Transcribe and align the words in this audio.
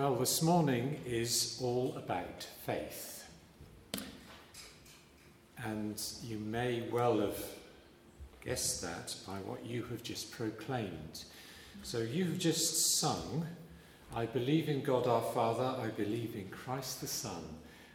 Well, 0.00 0.14
this 0.14 0.40
morning 0.40 0.98
is 1.04 1.58
all 1.62 1.94
about 1.94 2.48
faith. 2.64 3.22
And 5.62 6.02
you 6.24 6.38
may 6.38 6.88
well 6.90 7.20
have 7.20 7.36
guessed 8.42 8.80
that 8.80 9.14
by 9.26 9.34
what 9.40 9.66
you 9.66 9.82
have 9.90 10.02
just 10.02 10.30
proclaimed. 10.30 11.24
So 11.82 11.98
you've 11.98 12.38
just 12.38 12.98
sung, 12.98 13.46
I 14.16 14.24
believe 14.24 14.70
in 14.70 14.82
God 14.82 15.06
our 15.06 15.20
Father, 15.34 15.78
I 15.78 15.88
believe 15.88 16.34
in 16.34 16.48
Christ 16.48 17.02
the 17.02 17.06
Son, 17.06 17.42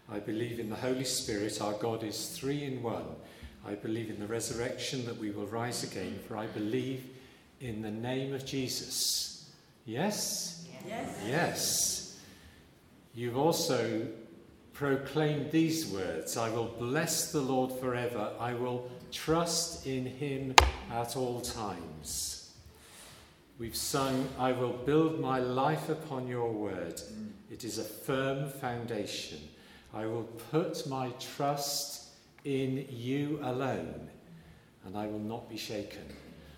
I 0.07 0.19
believe 0.19 0.59
in 0.59 0.69
the 0.69 0.75
Holy 0.75 1.05
Spirit, 1.05 1.59
our 1.59 1.73
God 1.73 2.03
is 2.03 2.37
three 2.37 2.65
in 2.65 2.83
one. 2.83 3.15
I 3.65 3.73
believe 3.73 4.11
in 4.11 4.19
the 4.19 4.27
resurrection 4.27 5.07
that 5.07 5.17
we 5.17 5.31
will 5.31 5.47
rise 5.47 5.81
again, 5.83 6.19
for 6.27 6.37
I 6.37 6.45
believe 6.45 7.03
in 7.61 7.81
the 7.81 7.89
name 7.89 8.31
of 8.31 8.45
Jesus. 8.45 9.49
Yes? 9.87 10.54
Yes. 11.25 12.19
You've 13.13 13.37
also 13.37 14.07
proclaimed 14.73 15.51
these 15.51 15.87
words 15.87 16.35
I 16.35 16.49
will 16.49 16.75
bless 16.77 17.31
the 17.31 17.41
Lord 17.41 17.71
forever. 17.79 18.31
I 18.39 18.53
will 18.53 18.89
trust 19.11 19.87
in 19.87 20.05
him 20.05 20.53
at 20.91 21.15
all 21.15 21.41
times. 21.41 22.53
We've 23.57 23.75
sung, 23.75 24.27
I 24.37 24.51
will 24.51 24.73
build 24.73 25.21
my 25.21 25.39
life 25.39 25.87
upon 25.87 26.27
your 26.27 26.51
word. 26.51 27.01
It 27.49 27.63
is 27.63 27.77
a 27.77 27.85
firm 27.85 28.49
foundation. 28.49 29.39
I 29.93 30.05
will 30.05 30.27
put 30.51 30.85
my 30.87 31.11
trust 31.21 32.09
in 32.43 32.85
you 32.89 33.39
alone, 33.43 34.09
and 34.85 34.97
I 34.97 35.07
will 35.07 35.19
not 35.19 35.49
be 35.49 35.55
shaken. 35.55 36.03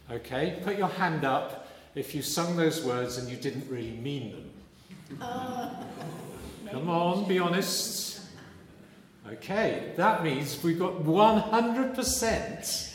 Okay, 0.10 0.60
put 0.64 0.76
your 0.76 0.88
hand 0.88 1.24
up 1.24 1.67
if 1.98 2.14
you 2.14 2.22
sung 2.22 2.56
those 2.56 2.84
words 2.84 3.18
and 3.18 3.28
you 3.28 3.36
didn't 3.38 3.68
really 3.70 3.98
mean 3.98 4.32
them. 4.32 4.52
Uh, 5.20 5.70
Come 6.70 6.90
on, 6.90 7.28
be 7.28 7.40
honest. 7.40 8.22
Okay, 9.28 9.94
that 9.96 10.24
means 10.24 10.62
we've 10.64 10.78
got 10.78 11.04
100% 11.04 12.94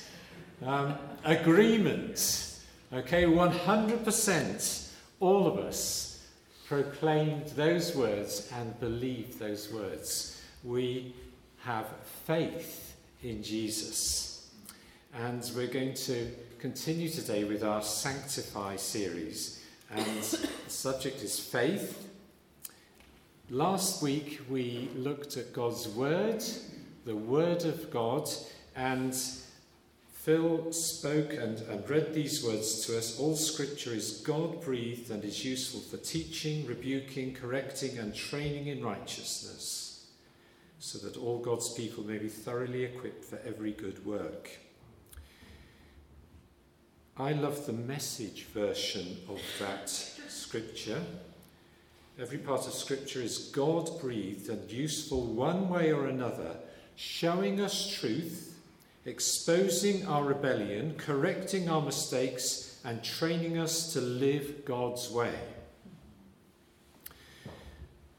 um, 0.64 0.94
agreement. 1.24 2.58
Okay, 2.92 3.24
100%, 3.24 4.88
all 5.20 5.46
of 5.46 5.58
us 5.58 6.26
proclaimed 6.66 7.46
those 7.48 7.96
words 7.96 8.50
and 8.54 8.78
believed 8.78 9.38
those 9.38 9.72
words. 9.72 10.40
We 10.62 11.14
have 11.58 11.86
faith 12.26 12.94
in 13.22 13.42
Jesus. 13.42 14.50
And 15.14 15.50
we're 15.56 15.66
going 15.66 15.94
to 15.94 16.30
continue 16.62 17.08
today 17.08 17.42
with 17.42 17.64
our 17.64 17.82
Sanctify 17.82 18.76
series, 18.76 19.64
and 19.90 20.06
the 20.06 20.70
subject 20.70 21.20
is 21.20 21.40
faith. 21.40 22.08
Last 23.50 24.00
week 24.00 24.40
we 24.48 24.88
looked 24.94 25.36
at 25.36 25.52
God's 25.52 25.88
Word, 25.88 26.40
the 27.04 27.16
Word 27.16 27.64
of 27.64 27.90
God, 27.90 28.30
and 28.76 29.12
Phil 30.12 30.70
spoke 30.70 31.32
and, 31.32 31.58
and 31.62 31.90
read 31.90 32.14
these 32.14 32.44
words 32.44 32.86
to 32.86 32.96
us. 32.96 33.18
All 33.18 33.34
scripture 33.34 33.92
is 33.92 34.22
God 34.24 34.62
breathed 34.62 35.10
and 35.10 35.24
is 35.24 35.44
useful 35.44 35.80
for 35.80 35.96
teaching, 35.96 36.64
rebuking, 36.68 37.34
correcting, 37.34 37.98
and 37.98 38.14
training 38.14 38.68
in 38.68 38.84
righteousness, 38.84 40.06
so 40.78 40.98
that 40.98 41.16
all 41.16 41.40
God's 41.40 41.70
people 41.70 42.04
may 42.04 42.18
be 42.18 42.28
thoroughly 42.28 42.84
equipped 42.84 43.24
for 43.24 43.40
every 43.44 43.72
good 43.72 44.06
work. 44.06 44.48
I 47.18 47.32
love 47.32 47.66
the 47.66 47.74
message 47.74 48.44
version 48.54 49.18
of 49.28 49.38
that 49.58 49.90
scripture. 49.90 51.02
Every 52.18 52.38
part 52.38 52.66
of 52.66 52.72
scripture 52.72 53.20
is 53.20 53.50
God 53.52 54.00
breathed 54.00 54.48
and 54.48 54.70
useful 54.70 55.26
one 55.26 55.68
way 55.68 55.92
or 55.92 56.06
another, 56.06 56.56
showing 56.96 57.60
us 57.60 57.86
truth, 57.86 58.58
exposing 59.04 60.06
our 60.06 60.24
rebellion, 60.24 60.94
correcting 60.96 61.68
our 61.68 61.82
mistakes, 61.82 62.80
and 62.82 63.04
training 63.04 63.58
us 63.58 63.92
to 63.92 64.00
live 64.00 64.64
God's 64.64 65.10
way. 65.10 65.34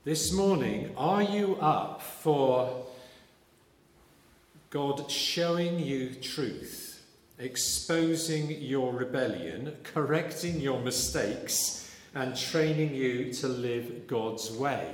This 0.04 0.32
morning, 0.32 0.94
are 0.98 1.24
you 1.24 1.56
up 1.56 2.04
for 2.04 2.86
God 4.70 5.10
showing 5.10 5.80
you 5.80 6.14
truth? 6.14 6.83
Exposing 7.40 8.62
your 8.62 8.94
rebellion, 8.94 9.76
correcting 9.84 10.60
your 10.60 10.80
mistakes, 10.80 11.92
and 12.16 12.36
training 12.36 12.94
you 12.94 13.34
to 13.34 13.48
live 13.48 14.08
God's 14.08 14.52
way. 14.52 14.94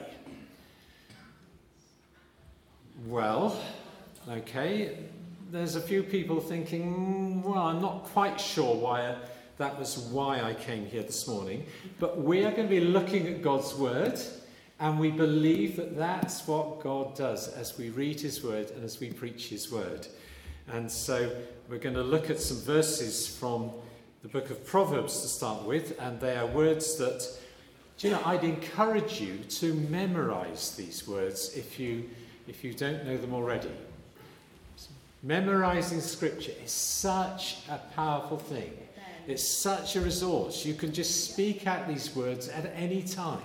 Well, 3.08 3.62
okay, 4.28 4.98
there's 5.52 5.76
a 5.76 5.82
few 5.82 6.04
people 6.04 6.40
thinking, 6.40 6.94
hmm, 6.94 7.42
well, 7.42 7.68
I'm 7.68 7.82
not 7.82 8.06
quite 8.06 8.40
sure 8.40 8.76
why 8.76 9.16
that 9.60 9.78
was 9.78 9.98
why 9.98 10.42
I 10.42 10.54
came 10.54 10.86
here 10.86 11.04
this 11.04 11.28
morning, 11.28 11.66
but 12.00 12.22
we 12.22 12.46
are 12.46 12.52
going 12.52 12.64
to 12.64 12.70
be 12.70 12.80
looking 12.80 13.28
at 13.28 13.42
God's 13.42 13.76
word. 13.76 14.20
And 14.80 14.98
we 14.98 15.12
believe 15.12 15.76
that 15.76 15.98
that's 15.98 16.48
what 16.48 16.80
God 16.80 17.14
does 17.14 17.50
as 17.50 17.78
we 17.78 17.90
read 17.90 18.22
His 18.22 18.42
word 18.42 18.72
and 18.72 18.86
as 18.86 19.02
we 19.02 19.12
preach 19.12 19.50
His 19.50 19.70
word. 19.70 20.08
And 20.72 20.92
so 20.92 21.32
we're 21.68 21.80
going 21.80 21.96
to 21.96 22.04
look 22.04 22.30
at 22.30 22.40
some 22.40 22.58
verses 22.58 23.28
from 23.28 23.72
the 24.22 24.28
book 24.28 24.50
of 24.50 24.66
Proverbs 24.66 25.22
to 25.22 25.28
start 25.28 25.64
with, 25.64 26.00
and 26.00 26.20
they 26.20 26.36
are 26.36 26.46
words 26.46 26.96
that, 26.98 27.26
you 28.00 28.12
know, 28.12 28.22
I'd 28.26 28.44
encourage 28.44 29.20
you 29.20 29.38
to 29.38 29.74
memorize 29.74 30.76
these 30.76 31.08
words 31.08 31.56
if 31.56 31.80
you, 31.80 32.10
if 32.48 32.64
you 32.64 32.74
don't 32.74 33.06
know 33.06 33.18
them 33.18 33.34
already. 33.34 33.72
Memorizing 35.24 36.02
scripture 36.02 36.54
is 36.64 36.72
such 36.72 37.58
a 37.70 37.78
powerful 37.96 38.38
thing. 38.38 38.72
It's 39.28 39.48
such 39.48 39.96
a 39.96 40.02
resource. 40.02 40.66
You 40.66 40.74
can 40.74 40.94
just 40.94 41.32
speak 41.32 41.68
out 41.68 41.88
these 41.88 42.16
words 42.16 42.48
at 42.48 42.72
any 42.76 43.04
time. 43.04 43.42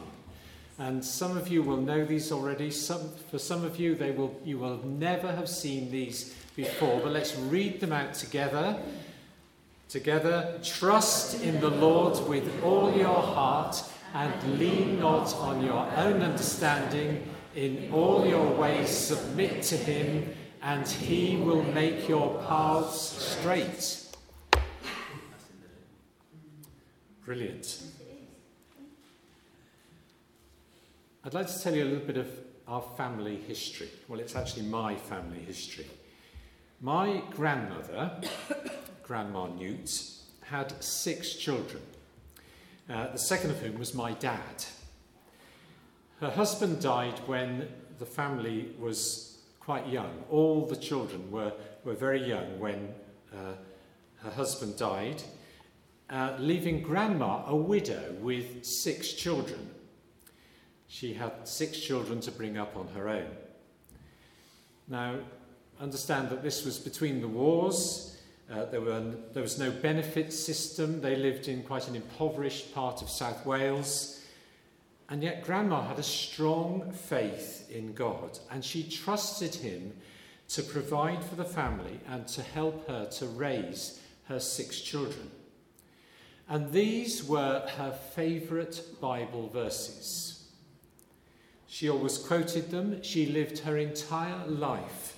And 0.78 1.04
some 1.04 1.36
of 1.36 1.48
you 1.48 1.62
will 1.62 1.76
know 1.76 2.04
these 2.04 2.32
already. 2.32 2.70
Some, 2.70 3.10
for 3.30 3.38
some 3.38 3.64
of 3.64 3.78
you, 3.78 3.94
they 3.94 4.10
will, 4.10 4.34
you 4.44 4.58
will 4.58 4.78
never 4.84 5.30
have 5.30 5.48
seen 5.48 5.90
these 5.90 6.34
before, 6.56 7.00
but 7.00 7.12
let's 7.12 7.36
read 7.36 7.80
them 7.80 7.92
out 7.92 8.14
together. 8.14 8.78
Together, 9.88 10.58
trust 10.62 11.42
in 11.42 11.60
the 11.60 11.70
Lord 11.70 12.28
with 12.28 12.62
all 12.62 12.92
your 12.96 13.22
heart 13.22 13.82
and 14.14 14.58
lean 14.58 15.00
not 15.00 15.34
on 15.34 15.62
your 15.62 15.88
own 15.96 16.22
understanding. 16.22 17.28
In 17.54 17.90
all 17.92 18.26
your 18.26 18.50
ways, 18.52 18.88
submit 18.88 19.62
to 19.64 19.76
him, 19.76 20.34
and 20.62 20.88
he 20.88 21.36
will 21.36 21.62
make 21.62 22.08
your 22.08 22.42
paths 22.48 23.00
straight. 23.36 24.06
Brilliant. 27.24 27.82
I'd 31.24 31.34
like 31.34 31.46
to 31.46 31.62
tell 31.62 31.74
you 31.74 31.84
a 31.84 31.86
little 31.86 32.06
bit 32.06 32.16
of 32.16 32.28
our 32.66 32.82
family 32.96 33.36
history. 33.36 33.88
Well, 34.08 34.20
it's 34.20 34.36
actually 34.36 34.64
my 34.64 34.96
family 34.96 35.38
history. 35.38 35.86
My 36.80 37.22
grandmother, 37.30 38.20
Grandma 39.02 39.46
Newt, 39.46 40.02
had 40.42 40.82
six 40.82 41.34
children, 41.34 41.82
uh, 42.90 43.08
the 43.12 43.18
second 43.18 43.50
of 43.50 43.60
whom 43.60 43.78
was 43.78 43.94
my 43.94 44.12
dad. 44.12 44.64
Her 46.20 46.30
husband 46.30 46.80
died 46.80 47.18
when 47.26 47.68
the 47.98 48.06
family 48.06 48.72
was 48.78 49.38
quite 49.60 49.88
young. 49.88 50.24
All 50.30 50.66
the 50.66 50.76
children 50.76 51.30
were, 51.30 51.52
were 51.84 51.94
very 51.94 52.26
young 52.26 52.58
when 52.58 52.94
uh, 53.32 53.54
her 54.16 54.30
husband 54.30 54.76
died, 54.76 55.22
uh, 56.10 56.36
leaving 56.38 56.82
Grandma 56.82 57.44
a 57.46 57.56
widow 57.56 58.14
with 58.20 58.64
six 58.64 59.12
children. 59.12 59.70
She 60.86 61.14
had 61.14 61.48
six 61.48 61.78
children 61.78 62.20
to 62.20 62.30
bring 62.30 62.58
up 62.58 62.76
on 62.76 62.88
her 62.88 63.08
own. 63.08 63.30
Now, 64.86 65.16
understand 65.80 66.30
that 66.30 66.42
this 66.42 66.64
was 66.64 66.78
between 66.78 67.20
the 67.20 67.28
wars. 67.28 68.16
Uh, 68.50 68.66
there, 68.66 68.80
were, 68.80 69.14
there 69.32 69.42
was 69.42 69.58
no 69.58 69.70
benefit 69.70 70.32
system. 70.32 71.00
They 71.00 71.16
lived 71.16 71.48
in 71.48 71.62
quite 71.62 71.88
an 71.88 71.96
impoverished 71.96 72.74
part 72.74 73.02
of 73.02 73.08
South 73.08 73.44
Wales. 73.46 74.20
And 75.08 75.22
yet, 75.22 75.44
Grandma 75.44 75.82
had 75.82 75.98
a 75.98 76.02
strong 76.02 76.92
faith 76.92 77.70
in 77.70 77.92
God, 77.92 78.38
and 78.50 78.64
she 78.64 78.82
trusted 78.82 79.54
Him 79.54 79.92
to 80.48 80.62
provide 80.62 81.22
for 81.22 81.36
the 81.36 81.44
family 81.44 82.00
and 82.08 82.26
to 82.28 82.42
help 82.42 82.88
her 82.88 83.06
to 83.06 83.26
raise 83.26 84.00
her 84.28 84.40
six 84.40 84.80
children. 84.80 85.30
And 86.48 86.72
these 86.72 87.24
were 87.24 87.66
her 87.76 87.92
favourite 88.14 88.80
Bible 89.00 89.48
verses. 89.48 90.44
She 91.66 91.88
always 91.88 92.18
quoted 92.18 92.70
them. 92.70 93.02
She 93.02 93.26
lived 93.26 93.60
her 93.60 93.76
entire 93.76 94.46
life 94.46 95.13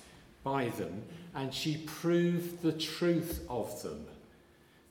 by 0.47 0.69
them, 0.69 1.03
and 1.35 1.53
she 1.53 1.75
proved 1.85 2.61
the 2.61 2.71
truth 2.71 3.45
of 3.49 3.83
them. 3.83 4.05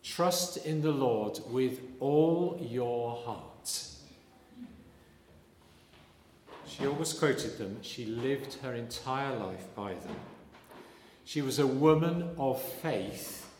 Trust 0.02 0.66
in 0.66 0.82
the 0.82 0.92
Lord 0.92 1.40
with 1.50 1.80
all 1.98 2.58
your 2.60 3.16
heart. 3.24 3.86
She 6.68 6.86
always 6.86 7.14
quoted 7.14 7.56
them. 7.56 7.78
She 7.80 8.04
lived 8.04 8.58
her 8.62 8.74
entire 8.74 9.34
life 9.34 9.66
by 9.74 9.94
them. 9.94 10.16
She 11.24 11.40
was 11.40 11.58
a 11.58 11.66
woman 11.66 12.28
of 12.36 12.60
faith, 12.60 13.50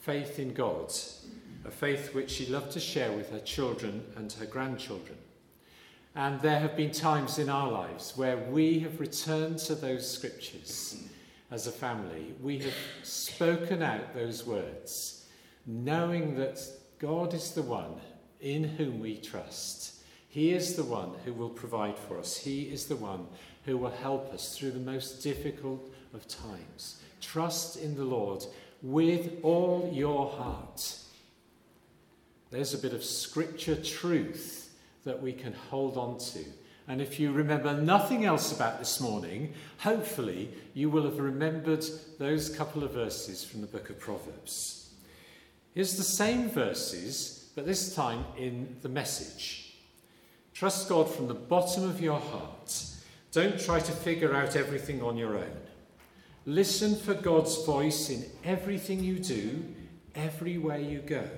faith 0.00 0.38
in 0.38 0.54
God, 0.54 0.90
a 1.66 1.70
faith 1.70 2.14
which 2.14 2.30
she 2.30 2.46
loved 2.46 2.72
to 2.72 2.80
share 2.80 3.12
with 3.12 3.30
her 3.30 3.40
children 3.40 4.06
and 4.16 4.32
her 4.32 4.46
grandchildren. 4.46 5.18
And 6.14 6.40
there 6.40 6.58
have 6.58 6.76
been 6.76 6.90
times 6.90 7.38
in 7.38 7.48
our 7.48 7.70
lives 7.70 8.16
where 8.16 8.36
we 8.36 8.80
have 8.80 8.98
returned 9.00 9.58
to 9.60 9.74
those 9.74 10.10
scriptures 10.10 10.96
as 11.50 11.66
a 11.66 11.72
family. 11.72 12.34
We 12.42 12.58
have 12.58 12.74
spoken 13.02 13.82
out 13.82 14.14
those 14.14 14.46
words, 14.46 15.26
knowing 15.66 16.36
that 16.36 16.60
God 16.98 17.34
is 17.34 17.52
the 17.52 17.62
one 17.62 18.00
in 18.40 18.64
whom 18.64 19.00
we 19.00 19.16
trust. 19.16 20.02
He 20.28 20.52
is 20.52 20.74
the 20.74 20.84
one 20.84 21.12
who 21.24 21.32
will 21.32 21.50
provide 21.50 21.98
for 21.98 22.18
us. 22.18 22.36
He 22.36 22.62
is 22.62 22.86
the 22.86 22.96
one 22.96 23.26
who 23.64 23.76
will 23.76 23.90
help 23.90 24.32
us 24.32 24.56
through 24.56 24.72
the 24.72 24.78
most 24.78 25.22
difficult 25.22 25.82
of 26.14 26.26
times. 26.28 27.00
Trust 27.20 27.76
in 27.76 27.96
the 27.96 28.04
Lord 28.04 28.44
with 28.82 29.38
all 29.42 29.90
your 29.92 30.30
heart. 30.30 30.96
There's 32.50 32.74
a 32.74 32.78
bit 32.78 32.92
of 32.92 33.04
scripture 33.04 33.76
truth 33.76 34.67
that 35.04 35.22
we 35.22 35.32
can 35.32 35.52
hold 35.52 35.96
on 35.96 36.18
to. 36.18 36.44
And 36.88 37.02
if 37.02 37.20
you 37.20 37.32
remember 37.32 37.74
nothing 37.74 38.24
else 38.24 38.50
about 38.50 38.78
this 38.78 38.98
morning, 39.00 39.52
hopefully 39.78 40.50
you 40.72 40.88
will 40.88 41.04
have 41.04 41.18
remembered 41.18 41.84
those 42.18 42.48
couple 42.48 42.82
of 42.82 42.92
verses 42.92 43.44
from 43.44 43.60
the 43.60 43.66
book 43.66 43.90
of 43.90 44.00
Proverbs. 44.00 44.94
Here's 45.74 45.96
the 45.96 46.02
same 46.02 46.48
verses, 46.48 47.50
but 47.54 47.66
this 47.66 47.94
time 47.94 48.24
in 48.38 48.76
the 48.80 48.88
message. 48.88 49.74
Trust 50.54 50.88
God 50.88 51.08
from 51.08 51.28
the 51.28 51.34
bottom 51.34 51.84
of 51.84 52.00
your 52.00 52.18
heart. 52.18 52.84
Don't 53.32 53.60
try 53.60 53.78
to 53.78 53.92
figure 53.92 54.34
out 54.34 54.56
everything 54.56 55.02
on 55.02 55.18
your 55.18 55.36
own. 55.36 55.56
Listen 56.46 56.96
for 56.96 57.12
God's 57.12 57.64
voice 57.66 58.08
in 58.08 58.24
everything 58.42 59.04
you 59.04 59.18
do, 59.18 59.62
everywhere 60.14 60.80
you 60.80 61.00
go. 61.00 61.28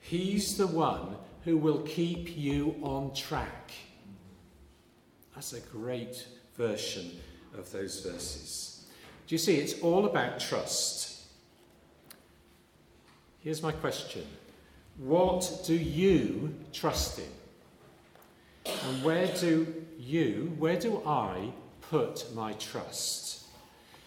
He's 0.00 0.56
the 0.56 0.66
one 0.66 1.16
who 1.44 1.56
will 1.56 1.82
keep 1.82 2.36
you 2.36 2.74
on 2.82 3.12
track. 3.14 3.72
That's 5.34 5.52
a 5.52 5.60
great 5.60 6.26
version 6.56 7.10
of 7.56 7.70
those 7.70 8.00
verses. 8.00 8.86
Do 9.26 9.34
you 9.34 9.38
see? 9.38 9.56
It's 9.56 9.80
all 9.80 10.06
about 10.06 10.40
trust. 10.40 11.22
Here's 13.40 13.62
my 13.62 13.72
question 13.72 14.24
What 14.96 15.62
do 15.66 15.74
you 15.74 16.54
trust 16.72 17.18
in? 17.18 18.72
And 18.88 19.04
where 19.04 19.26
do 19.26 19.84
you, 19.98 20.54
where 20.58 20.78
do 20.78 21.02
I 21.06 21.50
put 21.90 22.34
my 22.34 22.54
trust? 22.54 23.44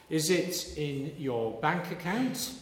Is 0.09 0.29
it 0.29 0.77
in 0.77 1.13
your 1.17 1.59
bank 1.61 1.91
account? 1.91 2.53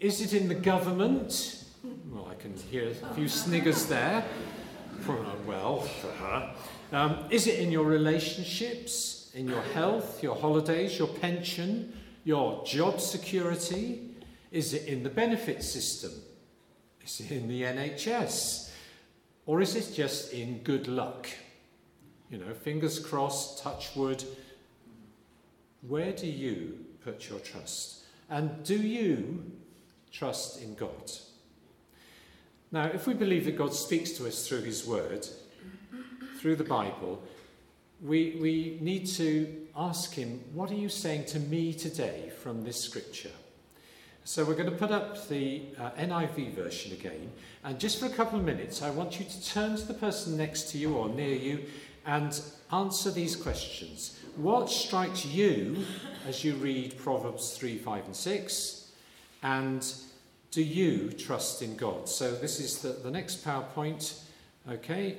Is 0.00 0.20
it 0.20 0.34
in 0.34 0.48
the 0.48 0.54
government? 0.54 1.63
Well, 2.10 2.28
I 2.30 2.34
can 2.34 2.54
hear 2.70 2.88
a 2.88 3.14
few 3.14 3.28
sniggers 3.28 3.86
there. 3.86 4.24
Well, 5.46 5.86
uh-huh. 6.02 6.52
Um, 6.92 7.24
is 7.30 7.46
it 7.46 7.58
in 7.58 7.70
your 7.70 7.84
relationships, 7.84 9.30
in 9.34 9.48
your 9.48 9.60
health, 9.74 10.22
your 10.22 10.34
holidays, 10.34 10.98
your 10.98 11.08
pension, 11.08 11.92
your 12.24 12.64
job 12.64 13.00
security? 13.00 14.10
Is 14.50 14.72
it 14.72 14.86
in 14.86 15.02
the 15.02 15.10
benefit 15.10 15.62
system? 15.62 16.12
Is 17.04 17.20
it 17.20 17.32
in 17.32 17.48
the 17.48 17.62
NHS? 17.62 18.70
Or 19.44 19.60
is 19.60 19.76
it 19.76 19.94
just 19.94 20.32
in 20.32 20.60
good 20.60 20.88
luck? 20.88 21.28
You 22.30 22.38
know, 22.38 22.54
fingers 22.54 22.98
crossed, 22.98 23.62
touch 23.62 23.94
wood. 23.94 24.24
Where 25.82 26.12
do 26.12 26.26
you 26.26 26.78
put 27.04 27.28
your 27.28 27.40
trust? 27.40 28.04
And 28.30 28.64
do 28.64 28.76
you 28.76 29.52
trust 30.10 30.62
in 30.62 30.74
God? 30.76 31.10
Now, 32.74 32.86
if 32.86 33.06
we 33.06 33.14
believe 33.14 33.44
that 33.44 33.56
God 33.56 33.72
speaks 33.72 34.10
to 34.14 34.26
us 34.26 34.48
through 34.48 34.62
His 34.62 34.84
Word, 34.84 35.24
through 36.40 36.56
the 36.56 36.64
Bible, 36.64 37.22
we, 38.02 38.36
we 38.40 38.78
need 38.80 39.06
to 39.10 39.68
ask 39.76 40.12
him, 40.12 40.40
What 40.52 40.72
are 40.72 40.74
you 40.74 40.88
saying 40.88 41.26
to 41.26 41.38
me 41.38 41.72
today 41.72 42.32
from 42.42 42.64
this 42.64 42.80
scripture? 42.80 43.30
So 44.24 44.44
we're 44.44 44.56
going 44.56 44.72
to 44.72 44.76
put 44.76 44.90
up 44.90 45.28
the 45.28 45.62
uh, 45.78 45.90
NIV 45.92 46.54
version 46.56 46.90
again. 46.90 47.30
And 47.62 47.78
just 47.78 48.00
for 48.00 48.06
a 48.06 48.10
couple 48.10 48.40
of 48.40 48.44
minutes, 48.44 48.82
I 48.82 48.90
want 48.90 49.20
you 49.20 49.24
to 49.24 49.44
turn 49.44 49.76
to 49.76 49.86
the 49.86 49.94
person 49.94 50.36
next 50.36 50.68
to 50.70 50.78
you 50.78 50.96
or 50.96 51.08
near 51.08 51.36
you 51.36 51.66
and 52.04 52.40
answer 52.72 53.12
these 53.12 53.36
questions. 53.36 54.18
What 54.34 54.68
strikes 54.68 55.24
you 55.24 55.84
as 56.26 56.42
you 56.42 56.56
read 56.56 56.98
Proverbs 56.98 57.56
3, 57.56 57.78
5, 57.78 58.06
and 58.06 58.16
6? 58.16 58.90
And 59.44 59.94
do 60.54 60.62
you 60.62 61.10
trust 61.10 61.62
in 61.62 61.74
God? 61.74 62.08
So 62.08 62.30
this 62.30 62.60
is 62.60 62.78
the, 62.78 62.90
the 62.90 63.10
next 63.10 63.44
PowerPoint. 63.44 64.20
Okay, 64.70 65.16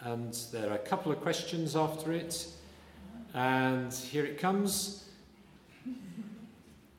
and 0.00 0.32
there 0.50 0.70
are 0.70 0.74
a 0.74 0.78
couple 0.78 1.12
of 1.12 1.20
questions 1.20 1.76
after 1.76 2.12
it. 2.12 2.46
And 3.34 3.92
here 3.92 4.24
it 4.24 4.38
comes. 4.38 5.04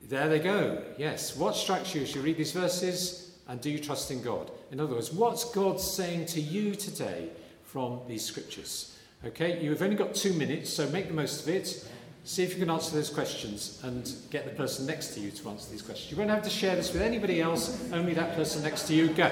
There 0.08 0.28
they 0.28 0.38
go. 0.38 0.80
Yes. 0.96 1.36
What 1.36 1.56
strikes 1.56 1.92
you 1.92 2.02
as 2.02 2.14
you 2.14 2.20
read 2.20 2.36
these 2.36 2.52
verses? 2.52 3.36
And 3.48 3.60
do 3.60 3.68
you 3.68 3.80
trust 3.80 4.12
in 4.12 4.22
God? 4.22 4.52
In 4.70 4.78
other 4.78 4.94
words, 4.94 5.12
what's 5.12 5.44
God 5.50 5.80
saying 5.80 6.26
to 6.26 6.40
you 6.40 6.76
today 6.76 7.30
from 7.64 8.00
these 8.06 8.24
scriptures? 8.24 8.96
Okay, 9.26 9.60
you've 9.60 9.82
only 9.82 9.96
got 9.96 10.14
two 10.14 10.34
minutes, 10.34 10.72
so 10.72 10.88
make 10.90 11.08
the 11.08 11.14
most 11.14 11.42
of 11.42 11.48
it. 11.48 11.84
See 12.26 12.42
if 12.42 12.54
you 12.54 12.60
can 12.60 12.70
answer 12.70 12.96
those 12.96 13.10
questions 13.10 13.80
and 13.82 14.10
get 14.30 14.46
the 14.46 14.50
person 14.52 14.86
next 14.86 15.08
to 15.14 15.20
you 15.20 15.30
to 15.30 15.48
answer 15.50 15.70
these 15.70 15.82
questions. 15.82 16.10
You 16.10 16.16
won't 16.16 16.30
have 16.30 16.42
to 16.44 16.50
share 16.50 16.74
this 16.74 16.90
with 16.90 17.02
anybody 17.02 17.42
else, 17.42 17.92
only 17.92 18.14
that 18.14 18.34
person 18.34 18.62
next 18.62 18.86
to 18.88 18.94
you. 18.94 19.08
Go. 19.08 19.30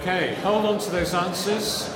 Okay, 0.00 0.34
hold 0.36 0.64
on 0.64 0.78
to 0.78 0.90
those 0.90 1.12
answers. 1.12 1.94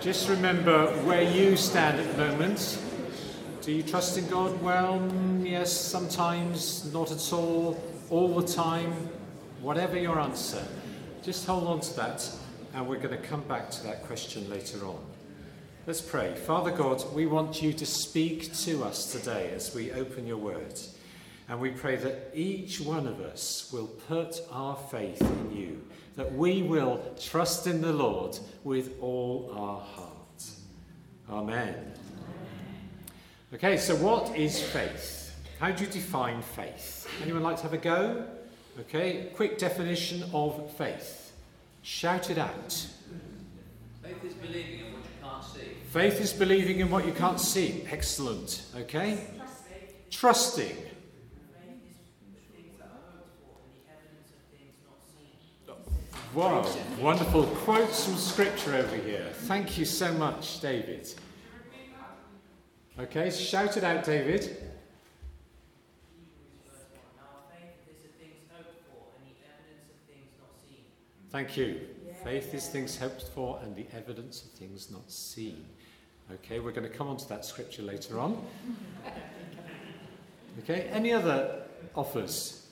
Just 0.00 0.30
remember 0.30 0.86
where 1.04 1.20
you 1.20 1.54
stand 1.54 2.00
at 2.00 2.10
the 2.12 2.16
moment. 2.16 2.78
Do 3.60 3.72
you 3.72 3.82
trust 3.82 4.16
in 4.16 4.26
God? 4.28 4.58
Well, 4.62 5.06
yes, 5.42 5.70
sometimes, 5.70 6.90
not 6.94 7.12
at 7.12 7.34
all, 7.34 7.78
all 8.08 8.40
the 8.40 8.46
time, 8.46 8.90
whatever 9.60 9.98
your 9.98 10.18
answer. 10.18 10.66
Just 11.22 11.44
hold 11.44 11.66
on 11.66 11.80
to 11.80 11.96
that, 11.96 12.26
and 12.72 12.88
we're 12.88 13.00
going 13.00 13.10
to 13.10 13.28
come 13.28 13.42
back 13.42 13.70
to 13.72 13.82
that 13.82 14.06
question 14.06 14.48
later 14.48 14.86
on. 14.86 14.98
Let's 15.86 16.00
pray. 16.00 16.34
Father 16.34 16.70
God, 16.70 17.04
we 17.14 17.26
want 17.26 17.60
you 17.60 17.74
to 17.74 17.84
speak 17.84 18.54
to 18.60 18.82
us 18.82 19.12
today 19.12 19.50
as 19.54 19.74
we 19.74 19.92
open 19.92 20.26
your 20.26 20.38
word. 20.38 20.80
And 21.48 21.60
we 21.60 21.70
pray 21.70 21.96
that 21.96 22.32
each 22.34 22.80
one 22.80 23.06
of 23.06 23.20
us 23.20 23.70
will 23.72 23.86
put 23.86 24.40
our 24.50 24.76
faith 24.76 25.20
in 25.20 25.56
you 25.56 25.82
that 26.16 26.32
we 26.32 26.62
will 26.62 27.00
trust 27.20 27.66
in 27.66 27.80
the 27.80 27.92
Lord 27.92 28.38
with 28.64 28.98
all 29.00 29.52
our 29.54 29.80
heart. 29.80 30.50
Amen. 31.30 31.92
Okay, 33.54 33.76
so 33.76 33.94
what 33.96 34.34
is 34.36 34.60
faith? 34.60 35.34
How 35.60 35.70
do 35.70 35.84
you 35.84 35.90
define 35.90 36.42
faith? 36.42 37.08
Anyone 37.22 37.42
like 37.42 37.56
to 37.56 37.62
have 37.64 37.74
a 37.74 37.78
go? 37.78 38.26
Okay, 38.80 39.30
quick 39.34 39.58
definition 39.58 40.24
of 40.32 40.72
faith. 40.76 41.32
Shout 41.82 42.30
it 42.30 42.38
out. 42.38 42.86
Faith 44.02 44.24
is 44.24 44.34
believing 44.34 44.80
in 44.80 44.92
what 44.92 45.02
you 45.04 45.22
can't 45.22 45.44
see. 45.44 45.68
Faith 45.90 46.20
is 46.20 46.32
believing 46.32 46.80
in 46.80 46.90
what 46.90 47.06
you 47.06 47.12
can't 47.12 47.40
see. 47.40 47.84
Excellent. 47.90 48.62
Okay? 48.76 49.18
Trusting. 50.10 50.76
Wow, 56.34 56.66
wonderful 57.00 57.44
quotes 57.46 58.04
from 58.04 58.16
scripture 58.16 58.74
over 58.74 58.96
here. 58.96 59.30
Thank 59.32 59.78
you 59.78 59.84
so 59.84 60.12
much, 60.12 60.60
David. 60.60 61.08
Okay, 62.98 63.30
shout 63.30 63.76
it 63.76 63.84
out, 63.84 64.04
David. 64.04 64.56
Thank 71.30 71.56
you. 71.56 71.80
Faith 72.22 72.54
is 72.54 72.68
things 72.68 72.98
hoped 72.98 73.28
for 73.34 73.60
and 73.62 73.76
the 73.76 73.86
evidence 73.94 74.42
of 74.42 74.50
things 74.50 74.90
not 74.90 75.10
seen. 75.10 75.64
Okay, 76.32 76.60
we're 76.60 76.72
going 76.72 76.90
to 76.90 76.96
come 76.96 77.08
on 77.08 77.16
to 77.18 77.28
that 77.28 77.44
scripture 77.44 77.82
later 77.82 78.18
on. 78.18 78.44
Okay, 80.60 80.88
any 80.90 81.12
other 81.12 81.62
offers? 81.94 82.66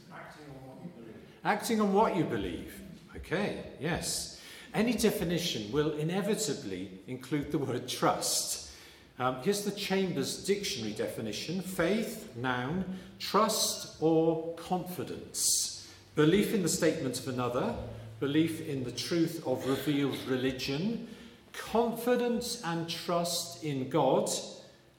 Acting 1.45 1.81
on 1.81 1.93
what 1.93 2.17
you 2.17 2.25
believe. 2.25 2.81
Okay, 3.25 3.65
yes. 3.81 4.41
Any 4.75 4.93
definition 4.93 5.73
will 5.73 5.93
inevitably 5.93 6.91
include 7.07 7.51
the 7.53 7.59
word 7.59 7.89
trust. 7.89 8.71
Um, 9.19 9.37
here's 9.43 9.63
the 9.63 9.71
Chambers 9.71 10.45
Dictionary 10.45 10.93
definition 10.93 11.63
faith, 11.63 12.37
noun, 12.37 12.99
trust 13.19 13.97
or 14.01 14.55
confidence. 14.57 15.89
Belief 16.17 16.53
in 16.53 16.63
the 16.63 16.69
statement 16.69 17.19
of 17.19 17.29
another, 17.29 17.75
belief 18.21 18.67
in 18.69 18.85
the 18.85 18.93
truth 18.93 19.43
of 19.47 19.67
revealed 19.67 20.19
religion, 20.27 21.09
confidence 21.53 22.61
and 22.65 22.89
trust 22.89 23.65
in 23.65 23.89
God, 23.89 24.29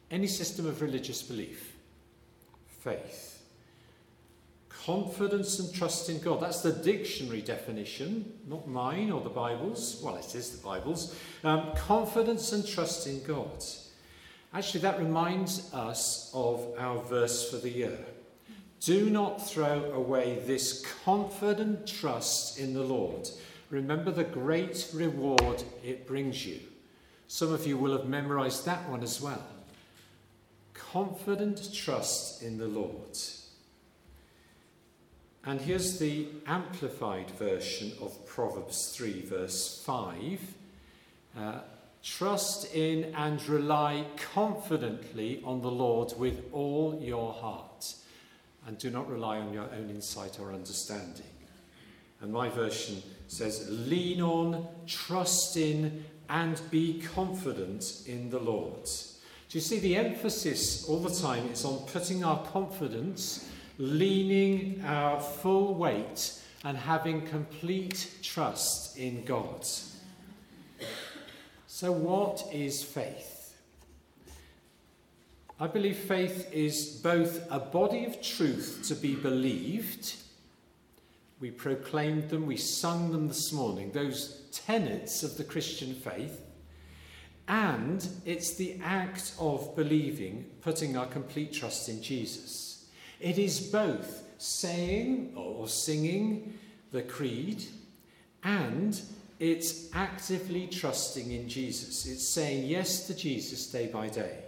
any 0.10 0.28
system 0.28 0.66
of 0.66 0.82
religious 0.82 1.22
belief. 1.22 1.76
Faith. 2.68 3.44
Confidence 4.86 5.58
and 5.58 5.74
trust 5.74 6.10
in 6.10 6.20
God. 6.20 6.40
That's 6.42 6.62
the 6.62 6.72
dictionary 6.72 7.42
definition, 7.42 8.34
not 8.48 8.68
mine 8.68 9.12
or 9.12 9.20
the 9.20 9.30
Bible's. 9.30 10.00
Well, 10.04 10.16
it 10.16 10.36
is 10.36 10.52
the 10.52 10.64
Bible's. 10.64 11.16
Um, 11.44 11.72
confidence 11.76 12.52
and 12.52 12.68
trust 12.68 13.08
in 13.08 13.24
God. 13.24 13.64
Actually, 14.54 14.82
that 14.82 15.00
reminds 15.00 15.74
us 15.74 16.30
of 16.36 16.72
our 16.78 17.02
verse 17.02 17.50
for 17.50 17.58
the 17.58 17.70
year. 17.70 17.98
Do 18.80 19.10
not 19.10 19.44
throw 19.44 19.92
away 19.92 20.44
this 20.46 20.86
confident 21.04 21.88
trust 21.88 22.60
in 22.60 22.76
the 22.76 22.84
Lord. 22.84 23.28
Remember 23.72 24.12
the 24.12 24.24
great 24.24 24.90
reward 24.94 25.64
it 25.84 26.06
brings 26.06 26.46
you. 26.46 26.60
Some 27.28 27.52
of 27.52 27.66
you 27.66 27.76
will 27.76 27.98
have 27.98 28.08
memorized 28.08 28.66
that 28.66 28.88
one 28.88 29.02
as 29.02 29.20
well. 29.20 29.44
Confident 30.76 31.74
trust 31.74 32.44
in 32.44 32.60
the 32.60 32.68
Lord. 32.68 33.18
And 35.48 35.62
here's 35.62 36.00
the 36.00 36.28
amplified 36.48 37.30
version 37.32 37.92
of 38.02 38.26
Proverbs 38.26 38.90
3, 38.96 39.22
verse 39.22 39.80
5. 39.86 40.40
Uh, 41.38 41.60
Trust 42.02 42.74
in 42.74 43.14
and 43.16 43.48
rely 43.48 44.06
confidently 44.34 45.42
on 45.44 45.62
the 45.62 45.72
Lord 45.72 46.14
with 46.18 46.46
all 46.52 47.00
your 47.02 47.34
heart, 47.34 47.96
and 48.66 48.78
do 48.78 48.90
not 48.90 49.10
rely 49.10 49.38
on 49.38 49.54
your 49.54 49.68
own 49.72 49.90
insight 49.90 50.40
or 50.40 50.52
understanding. 50.52 51.26
And 52.22 52.32
my 52.32 52.50
version 52.50 53.02
says, 53.28 53.68
Lean 53.70 54.22
on, 54.22 54.68
trust 54.88 55.58
in, 55.58 56.06
and 56.30 56.60
be 56.72 57.02
confident 57.14 58.04
in 58.08 58.30
the 58.30 58.40
Lord. 58.40 58.86
Do 58.86 59.58
you 59.58 59.62
see 59.62 59.80
the 59.80 59.96
emphasis 59.96 60.88
all 60.88 61.00
the 61.00 61.14
time? 61.14 61.46
It's 61.48 61.66
on 61.66 61.86
putting 61.88 62.24
our 62.24 62.44
confidence 62.48 63.50
leaning 63.78 64.82
our 64.86 65.20
full 65.20 65.76
weight 65.76 66.40
and 66.64 66.78
having 66.78 67.26
complete 67.28 68.16
trust 68.22 68.98
in 68.98 69.24
God. 69.26 69.66
So, 71.68 71.92
what 71.92 72.48
is 72.54 72.84
faith? 72.84 73.56
I 75.60 75.68
believe 75.68 75.98
faith 75.98 76.52
is 76.52 77.00
both 77.02 77.46
a 77.50 77.60
body 77.60 78.06
of 78.06 78.22
truth 78.22 78.84
to 78.88 78.96
be 78.96 79.16
believed. 79.16 80.16
We 81.40 81.52
proclaimed 81.52 82.30
them, 82.30 82.46
we 82.46 82.58
sung 82.58 83.12
them 83.12 83.28
this 83.28 83.54
morning, 83.54 83.92
those 83.92 84.42
tenets 84.52 85.24
of 85.24 85.38
the 85.38 85.44
Christian 85.44 85.94
faith. 85.94 86.42
And 87.48 88.06
it's 88.26 88.56
the 88.56 88.80
act 88.84 89.34
of 89.40 89.76
believing, 89.76 90.46
putting 90.62 90.98
our 90.98 91.06
complete 91.06 91.54
trust 91.54 91.88
in 91.88 92.02
Jesus. 92.02 92.75
It 93.20 93.38
is 93.38 93.60
both 93.60 94.24
saying 94.38 95.34
or 95.36 95.68
singing 95.68 96.58
the 96.92 97.02
creed 97.02 97.64
and 98.44 99.02
it's 99.40 99.94
actively 99.94 100.68
trusting 100.68 101.32
in 101.32 101.50
Jesus. 101.50 102.06
It's 102.06 102.28
saying 102.28 102.66
yes 102.66 103.08
to 103.08 103.16
Jesus 103.16 103.68
day 103.68 103.88
by 103.88 104.08
day. 104.08 104.40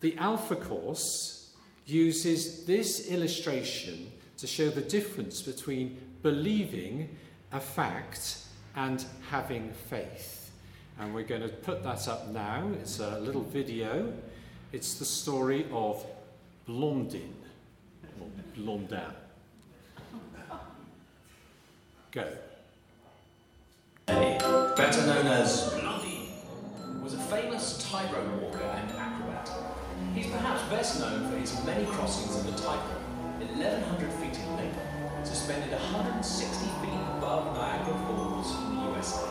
The 0.00 0.16
Alpha 0.18 0.54
Course 0.54 1.54
uses 1.86 2.64
this 2.64 3.08
illustration 3.08 4.12
to 4.38 4.46
show 4.46 4.68
the 4.68 4.82
difference 4.82 5.42
between 5.42 5.98
believing 6.22 7.08
a 7.52 7.60
fact 7.60 8.38
and 8.76 9.04
having 9.30 9.72
faith. 9.88 10.50
And 10.98 11.14
we're 11.14 11.22
going 11.22 11.42
to 11.42 11.48
put 11.48 11.82
that 11.82 12.06
up 12.06 12.28
now. 12.28 12.70
It's 12.80 13.00
a 13.00 13.18
little 13.18 13.42
video. 13.42 14.12
It's 14.72 14.94
the 14.94 15.04
story 15.04 15.66
of 15.72 16.04
Blondin, 16.66 17.34
or 18.18 18.26
Blondin. 18.56 19.12
Go. 22.10 22.24
better 24.06 25.06
known 25.06 25.26
as 25.26 25.74
Blondin, 25.74 27.02
was 27.02 27.12
a 27.12 27.18
famous 27.18 27.86
tightrope 27.90 28.40
walker 28.40 28.62
and 28.62 28.90
acrobat. 28.92 29.50
He's 30.14 30.28
perhaps 30.28 30.62
best 30.70 31.00
known 31.00 31.30
for 31.30 31.36
his 31.36 31.52
many 31.66 31.84
crossings 31.84 32.34
of 32.34 32.46
the 32.46 32.52
tightrope, 32.52 33.02
1,100 33.40 34.12
feet 34.14 34.38
in 34.40 34.56
length, 34.56 34.78
suspended 35.22 35.70
160 35.70 36.64
feet 36.80 37.00
above 37.18 37.54
Niagara 37.56 37.94
Falls 38.06 38.56
in 38.56 38.76
the 38.76 38.82
USA. 38.88 39.28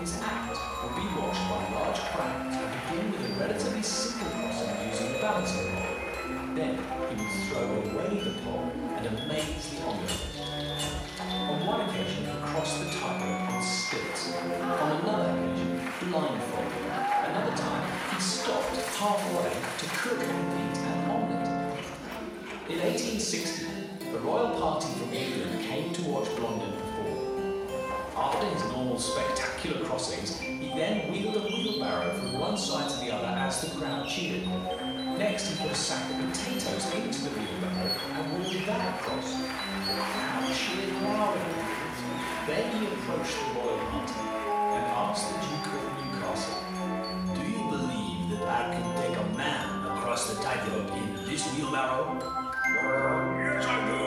His 0.00 0.18
act 0.22 0.56
will 0.80 0.96
be 0.96 1.06
watched 1.20 1.44
by 1.50 1.68
large 1.74 2.00
crowds 2.16 2.56
and 2.56 2.70
begin 2.88 3.12
with 3.12 3.30
a 3.30 3.40
relatively 3.40 3.82
simple 3.82 4.30
crossing 4.30 4.88
using 4.88 5.12
the 5.12 5.18
balance. 5.18 5.73
Then 6.54 6.78
he 6.78 7.16
would 7.16 7.32
throw 7.48 7.66
away 7.66 8.22
the 8.22 8.30
pole 8.42 8.70
and 8.96 9.06
amaze 9.06 9.70
the 9.70 9.82
onlookers. 9.82 10.38
On 11.18 11.66
one 11.66 11.88
occasion, 11.88 12.26
he 12.26 12.30
crossed 12.30 12.78
the 12.78 12.90
tightrope 12.90 13.50
on 13.50 13.60
stilts. 13.60 14.36
On 14.36 14.90
another 15.02 15.30
occasion, 15.34 15.80
blindfolded. 16.00 16.84
Another 17.26 17.56
time, 17.56 17.90
he 18.14 18.20
stopped 18.20 18.76
halfway 18.76 19.50
to 19.50 19.86
cook 19.98 20.20
and 20.22 20.70
eat 20.70 20.78
an 20.78 21.10
omelette. 21.10 21.78
In 22.68 22.78
1860, 22.78 23.66
the 24.12 24.18
royal 24.20 24.54
party 24.60 24.86
from 24.94 25.12
England 25.12 25.60
came 25.64 25.92
to 25.92 26.02
watch 26.02 26.28
Blondin 26.36 26.70
perform. 26.70 27.66
After 28.16 28.46
his 28.46 28.62
normal 28.70 29.00
spectacular 29.00 29.84
crossings, 29.84 30.38
he 30.38 30.68
then 30.68 31.10
wheeled 31.10 31.34
a 31.34 31.40
wheelbarrow 31.40 32.14
from 32.14 32.38
one 32.38 32.56
side 32.56 32.88
to 32.90 33.04
the 33.04 33.12
other 33.12 33.26
as 33.26 33.60
the 33.60 33.76
crowd 33.76 34.08
cheered. 34.08 34.46
Next, 35.18 35.46
he 35.48 35.62
put 35.62 35.70
a 35.70 35.74
sack 35.74 36.10
of 36.10 36.16
potatoes 36.28 36.92
into 36.92 37.22
the 37.22 37.30
wheelbarrow 37.30 37.90
and 38.14 38.32
wheeled 38.32 38.66
that 38.66 38.98
across. 38.98 39.34
Now 39.38 40.52
cheered 40.52 40.92
loudly. 41.02 41.40
Then 42.48 42.64
he 42.76 42.86
approached 42.86 43.36
the 43.38 43.60
royal 43.60 43.78
party 43.90 44.20
and 44.74 44.84
asked 44.90 45.30
the 45.30 45.38
Duke 45.38 45.70
of 45.70 45.82
Newcastle, 46.04 46.58
Do 47.32 47.42
you 47.42 47.62
believe 47.70 48.38
that 48.38 48.48
I 48.48 48.74
can 48.74 48.86
take 48.96 49.16
a 49.16 49.36
man 49.36 49.86
across 49.86 50.34
the 50.34 50.42
tightrope 50.42 50.90
in 50.96 51.24
this 51.26 51.46
wheelbarrow? 51.54 52.18
Yes, 53.38 53.66
I 53.66 53.68
do, 53.86 54.02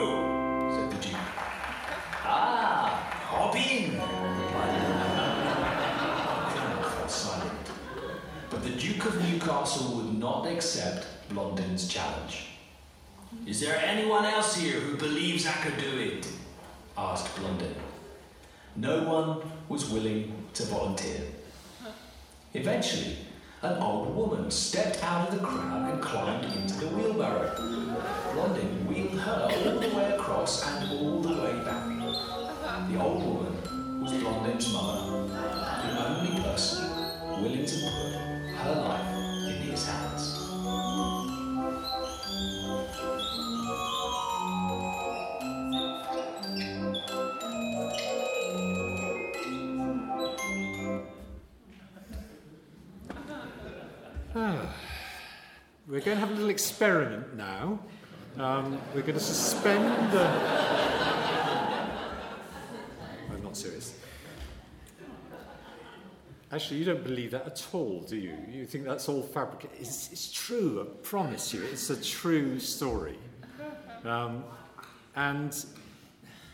said 0.76 0.88
the 0.90 0.98
Duke. 1.08 1.26
Ah, 2.22 3.00
hop 3.24 3.56
in. 3.56 3.98
But 8.50 8.62
the 8.62 8.70
Duke 8.70 9.04
of 9.04 9.22
Newcastle 9.22 9.97
not 10.18 10.46
accept 10.46 11.06
Blondin's 11.28 11.86
challenge. 11.88 12.46
Is 13.46 13.60
there 13.60 13.76
anyone 13.84 14.24
else 14.24 14.56
here 14.56 14.80
who 14.80 14.96
believes 14.96 15.46
I 15.46 15.52
could 15.52 15.78
do 15.78 15.98
it? 15.98 16.26
asked 16.96 17.36
Blondin. 17.36 17.74
No 18.74 19.04
one 19.04 19.40
was 19.68 19.90
willing 19.90 20.32
to 20.54 20.62
volunteer. 20.64 21.20
Eventually, 22.54 23.18
An 23.60 23.82
old 23.82 24.14
woman 24.14 24.52
stepped 24.52 25.02
out 25.02 25.28
of 25.28 25.34
the 25.34 25.44
crowd 25.44 25.90
and 25.90 26.00
climbed 26.00 26.44
into 26.44 26.74
the 26.78 26.86
wheelbarrow. 26.86 27.50
Blondin 28.32 28.86
wheeled 28.86 29.18
her 29.18 29.48
all 29.50 29.80
the 29.80 29.88
way 29.96 30.12
across 30.12 30.64
and 30.64 30.92
all 30.92 31.20
the 31.20 31.42
way 31.42 31.54
back. 31.64 31.84
The 32.88 33.00
old 33.02 33.20
woman 33.20 34.00
was 34.00 34.12
Blondin's 34.12 34.72
mother, 34.72 35.26
the 35.26 36.06
only 36.06 36.40
person 36.40 36.88
willing 37.42 37.66
to 37.66 37.74
put 37.74 38.12
her 38.62 38.74
life 38.76 39.17
We're 55.88 55.98
going 56.00 56.16
to 56.16 56.20
have 56.20 56.30
a 56.30 56.34
little 56.34 56.50
experiment 56.50 57.36
now. 57.36 57.80
Um, 58.36 58.80
we're 58.94 59.00
going 59.00 59.14
to 59.14 59.20
suspend. 59.20 59.84
I'm 63.32 63.42
not 63.42 63.56
serious. 63.56 63.98
Actually, 66.52 66.76
you 66.76 66.84
don't 66.84 67.02
believe 67.02 67.32
that 67.32 67.46
at 67.46 67.66
all, 67.72 68.02
do 68.02 68.16
you? 68.16 68.36
You 68.48 68.64
think 68.64 68.84
that's 68.84 69.08
all 69.08 69.22
fabricated. 69.22 69.76
It's, 69.80 70.12
it's 70.12 70.30
true, 70.30 70.82
I 70.82 70.84
promise 71.04 71.52
you. 71.52 71.64
It's 71.64 71.90
a 71.90 72.00
true 72.00 72.60
story. 72.60 73.18
Um, 74.04 74.44
and 75.16 75.52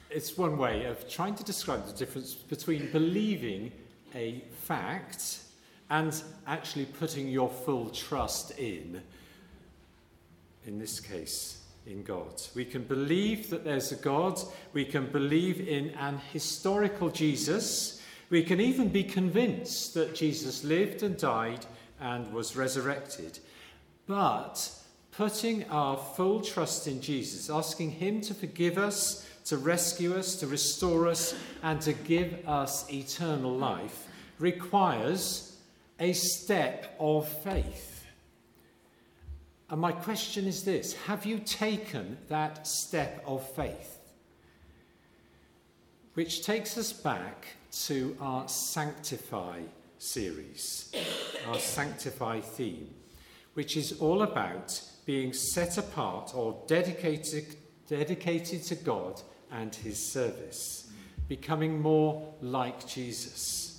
it's 0.09 0.39
one 0.39 0.57
way 0.57 0.87
of 0.87 1.07
trying 1.07 1.35
to 1.35 1.45
describe 1.45 1.87
the 1.87 1.93
difference 1.93 2.33
between 2.35 2.91
believing 2.93 3.73
a 4.15 4.43
fact 4.63 5.44
and 5.95 6.25
actually 6.49 6.87
putting 6.87 7.29
your 7.29 7.49
full 7.49 7.89
trust 7.89 8.59
in, 8.59 9.01
in 10.67 10.77
this 10.77 10.99
case, 10.99 11.63
in 11.87 12.03
God. 12.03 12.43
We 12.57 12.65
can 12.65 12.83
believe 12.83 13.49
that 13.51 13.63
there's 13.63 13.93
a 13.93 13.97
God, 13.97 14.41
we 14.73 14.85
can 14.85 15.07
believe 15.07 15.61
in 15.61 15.91
an 15.91 16.19
historical 16.33 17.11
Jesus, 17.11 18.03
we 18.29 18.43
can 18.43 18.61
even 18.61 18.89
be 18.89 19.05
convinced 19.05 19.95
that 19.95 20.17
Jesus 20.17 20.65
lived 20.65 21.05
and 21.05 21.17
died 21.17 21.65
and 22.01 22.33
was 22.33 22.57
resurrected. 22.57 23.39
But 24.09 24.69
putting 25.13 25.63
our 25.71 25.97
full 25.97 26.41
trust 26.41 26.89
in 26.89 27.01
Jesus, 27.03 27.49
asking 27.49 27.93
Him 27.93 28.21
to 28.23 28.35
forgive 28.35 28.79
us, 28.79 29.31
to 29.45 29.59
rescue 29.59 30.17
us, 30.17 30.35
to 30.37 30.49
restore 30.49 31.07
us, 31.07 31.37
and 31.63 31.81
to 31.83 31.93
give 31.93 32.49
us 32.49 32.93
eternal 32.93 33.57
life 33.57 34.09
requires 34.41 35.54
a 35.99 36.13
step 36.13 36.97
of 36.99 37.29
faith. 37.29 38.07
And 39.71 39.81
my 39.81 39.93
question 39.93 40.47
is 40.47 40.65
this 40.65 40.95
Have 41.07 41.25
you 41.25 41.39
taken 41.39 42.19
that 42.29 42.67
step 42.67 43.23
of 43.27 43.49
faith? 43.55 43.99
Which 46.15 46.45
takes 46.45 46.79
us 46.79 46.93
back 46.93 47.47
to 47.87 48.17
our 48.21 48.47
Sanctify 48.47 49.61
series, 49.99 50.93
our 51.49 51.59
Sanctify 51.59 52.41
theme, 52.41 52.89
which 53.55 53.77
is 53.77 54.01
all 54.01 54.23
about 54.23 54.81
being 55.07 55.33
set 55.33 55.77
apart 55.77 56.33
or 56.35 56.63
dedicated, 56.67 57.57
dedicated 57.89 58.63
to 58.65 58.77
God 58.77 59.21
and 59.51 59.75
His 59.75 59.99
service, 59.99 60.91
becoming 61.29 61.81
more 61.81 62.33
like 62.41 62.87
Jesus. 62.87 63.74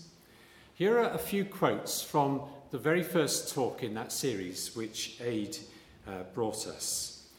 Here 0.76 1.00
are 1.00 1.12
a 1.12 1.18
few 1.18 1.46
quotes 1.46 2.02
from 2.02 2.42
the 2.72 2.78
very 2.78 3.02
first 3.02 3.54
talk 3.54 3.82
in 3.82 3.94
that 3.94 4.12
series, 4.12 4.76
which 4.76 5.16
Aid 5.22 5.58
uh, 6.06 6.24
brought 6.34 6.68
us. 6.68 7.30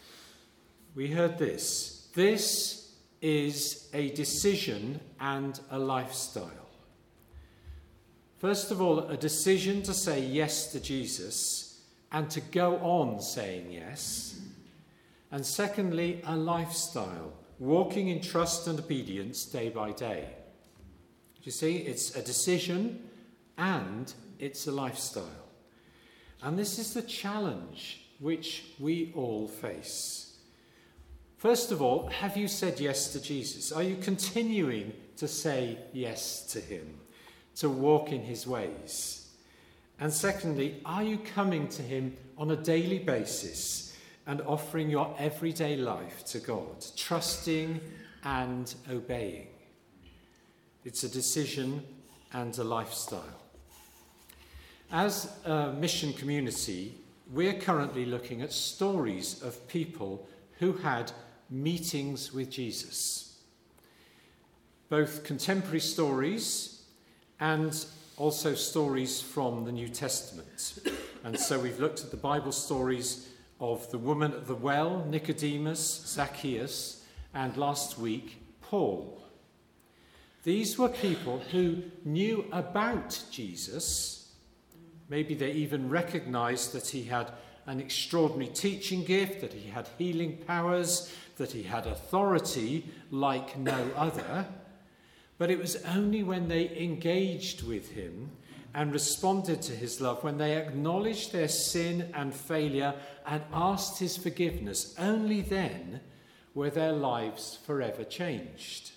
We 0.94 1.08
heard 1.08 1.36
this 1.36 2.08
This 2.14 2.94
is 3.20 3.90
a 3.92 4.08
decision 4.12 5.00
and 5.20 5.60
a 5.70 5.78
lifestyle. 5.78 6.66
First 8.38 8.70
of 8.70 8.80
all, 8.80 9.00
a 9.00 9.18
decision 9.18 9.82
to 9.82 9.92
say 9.92 10.24
yes 10.24 10.72
to 10.72 10.80
Jesus 10.80 11.82
and 12.12 12.30
to 12.30 12.40
go 12.40 12.78
on 12.78 13.20
saying 13.20 13.70
yes. 13.70 14.40
And 15.30 15.44
secondly, 15.44 16.22
a 16.24 16.34
lifestyle, 16.34 17.34
walking 17.58 18.08
in 18.08 18.22
trust 18.22 18.66
and 18.66 18.78
obedience 18.78 19.44
day 19.44 19.68
by 19.68 19.92
day. 19.92 20.30
You 21.42 21.52
see, 21.52 21.76
it's 21.76 22.16
a 22.16 22.22
decision 22.22 23.02
and 23.58 24.12
it's 24.38 24.66
a 24.66 24.72
lifestyle. 24.72 25.46
And 26.42 26.58
this 26.58 26.78
is 26.78 26.94
the 26.94 27.02
challenge 27.02 28.02
which 28.18 28.64
we 28.78 29.12
all 29.14 29.48
face. 29.48 30.36
First 31.38 31.70
of 31.70 31.82
all, 31.82 32.08
have 32.08 32.36
you 32.36 32.48
said 32.48 32.80
yes 32.80 33.12
to 33.12 33.20
Jesus? 33.20 33.72
Are 33.72 33.82
you 33.82 33.96
continuing 33.96 34.92
to 35.16 35.28
say 35.28 35.78
yes 35.92 36.46
to 36.52 36.60
him, 36.60 36.98
to 37.56 37.68
walk 37.68 38.10
in 38.10 38.22
his 38.22 38.46
ways? 38.46 39.28
And 40.00 40.12
secondly, 40.12 40.80
are 40.84 41.02
you 41.02 41.18
coming 41.18 41.68
to 41.68 41.82
him 41.82 42.16
on 42.36 42.50
a 42.50 42.56
daily 42.56 42.98
basis 42.98 43.96
and 44.26 44.42
offering 44.42 44.90
your 44.90 45.14
everyday 45.18 45.76
life 45.76 46.24
to 46.26 46.38
God, 46.38 46.84
trusting 46.96 47.80
and 48.24 48.74
obeying? 48.90 49.48
It's 50.84 51.04
a 51.04 51.08
decision 51.08 51.82
and 52.32 52.56
a 52.58 52.64
lifestyle. 52.64 53.42
As 54.92 55.36
a 55.44 55.72
mission 55.72 56.12
community, 56.12 56.94
we're 57.32 57.54
currently 57.54 58.04
looking 58.04 58.40
at 58.42 58.52
stories 58.52 59.42
of 59.42 59.66
people 59.66 60.28
who 60.60 60.74
had 60.74 61.10
meetings 61.50 62.32
with 62.32 62.50
Jesus. 62.50 63.40
Both 64.88 65.24
contemporary 65.24 65.80
stories 65.80 66.84
and 67.40 67.84
also 68.16 68.54
stories 68.54 69.20
from 69.20 69.64
the 69.64 69.72
New 69.72 69.88
Testament. 69.88 70.78
And 71.24 71.38
so 71.38 71.58
we've 71.58 71.80
looked 71.80 72.04
at 72.04 72.12
the 72.12 72.16
Bible 72.16 72.52
stories 72.52 73.28
of 73.58 73.90
the 73.90 73.98
woman 73.98 74.32
at 74.32 74.46
the 74.46 74.54
well, 74.54 75.04
Nicodemus, 75.10 76.04
Zacchaeus, 76.06 77.04
and 77.34 77.56
last 77.56 77.98
week, 77.98 78.40
Paul. 78.62 79.20
These 80.44 80.78
were 80.78 80.88
people 80.88 81.40
who 81.50 81.82
knew 82.04 82.46
about 82.52 83.20
Jesus. 83.32 84.25
Maybe 85.08 85.34
they 85.34 85.52
even 85.52 85.88
recognized 85.88 86.72
that 86.72 86.88
he 86.88 87.04
had 87.04 87.32
an 87.66 87.80
extraordinary 87.80 88.52
teaching 88.52 89.04
gift, 89.04 89.40
that 89.40 89.52
he 89.52 89.70
had 89.70 89.88
healing 89.98 90.38
powers, 90.46 91.12
that 91.36 91.52
he 91.52 91.62
had 91.62 91.86
authority 91.86 92.86
like 93.10 93.58
no 93.58 93.90
other. 93.96 94.46
But 95.38 95.50
it 95.50 95.58
was 95.58 95.76
only 95.84 96.22
when 96.22 96.48
they 96.48 96.76
engaged 96.78 97.62
with 97.66 97.90
him 97.90 98.30
and 98.74 98.92
responded 98.92 99.62
to 99.62 99.72
his 99.72 100.00
love, 100.00 100.22
when 100.22 100.38
they 100.38 100.56
acknowledged 100.56 101.32
their 101.32 101.48
sin 101.48 102.10
and 102.14 102.34
failure 102.34 102.94
and 103.26 103.42
asked 103.52 103.98
his 103.98 104.16
forgiveness, 104.16 104.94
only 104.98 105.40
then 105.40 106.00
were 106.54 106.70
their 106.70 106.92
lives 106.92 107.58
forever 107.64 108.04
changed. 108.04 108.92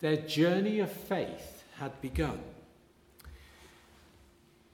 Their 0.00 0.16
journey 0.16 0.80
of 0.80 0.90
faith 0.90 1.62
had 1.78 2.00
begun. 2.00 2.40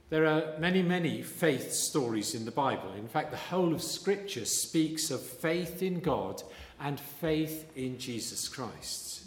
There 0.08 0.26
are 0.26 0.56
many, 0.60 0.82
many 0.82 1.22
faith 1.22 1.72
stories 1.72 2.36
in 2.36 2.44
the 2.44 2.52
Bible. 2.52 2.92
In 2.96 3.08
fact, 3.08 3.32
the 3.32 3.36
whole 3.36 3.74
of 3.74 3.82
Scripture 3.82 4.44
speaks 4.44 5.10
of 5.10 5.20
faith 5.20 5.82
in 5.82 5.98
God 5.98 6.44
and 6.80 7.00
faith 7.00 7.72
in 7.76 7.98
Jesus 7.98 8.48
Christ. 8.48 9.24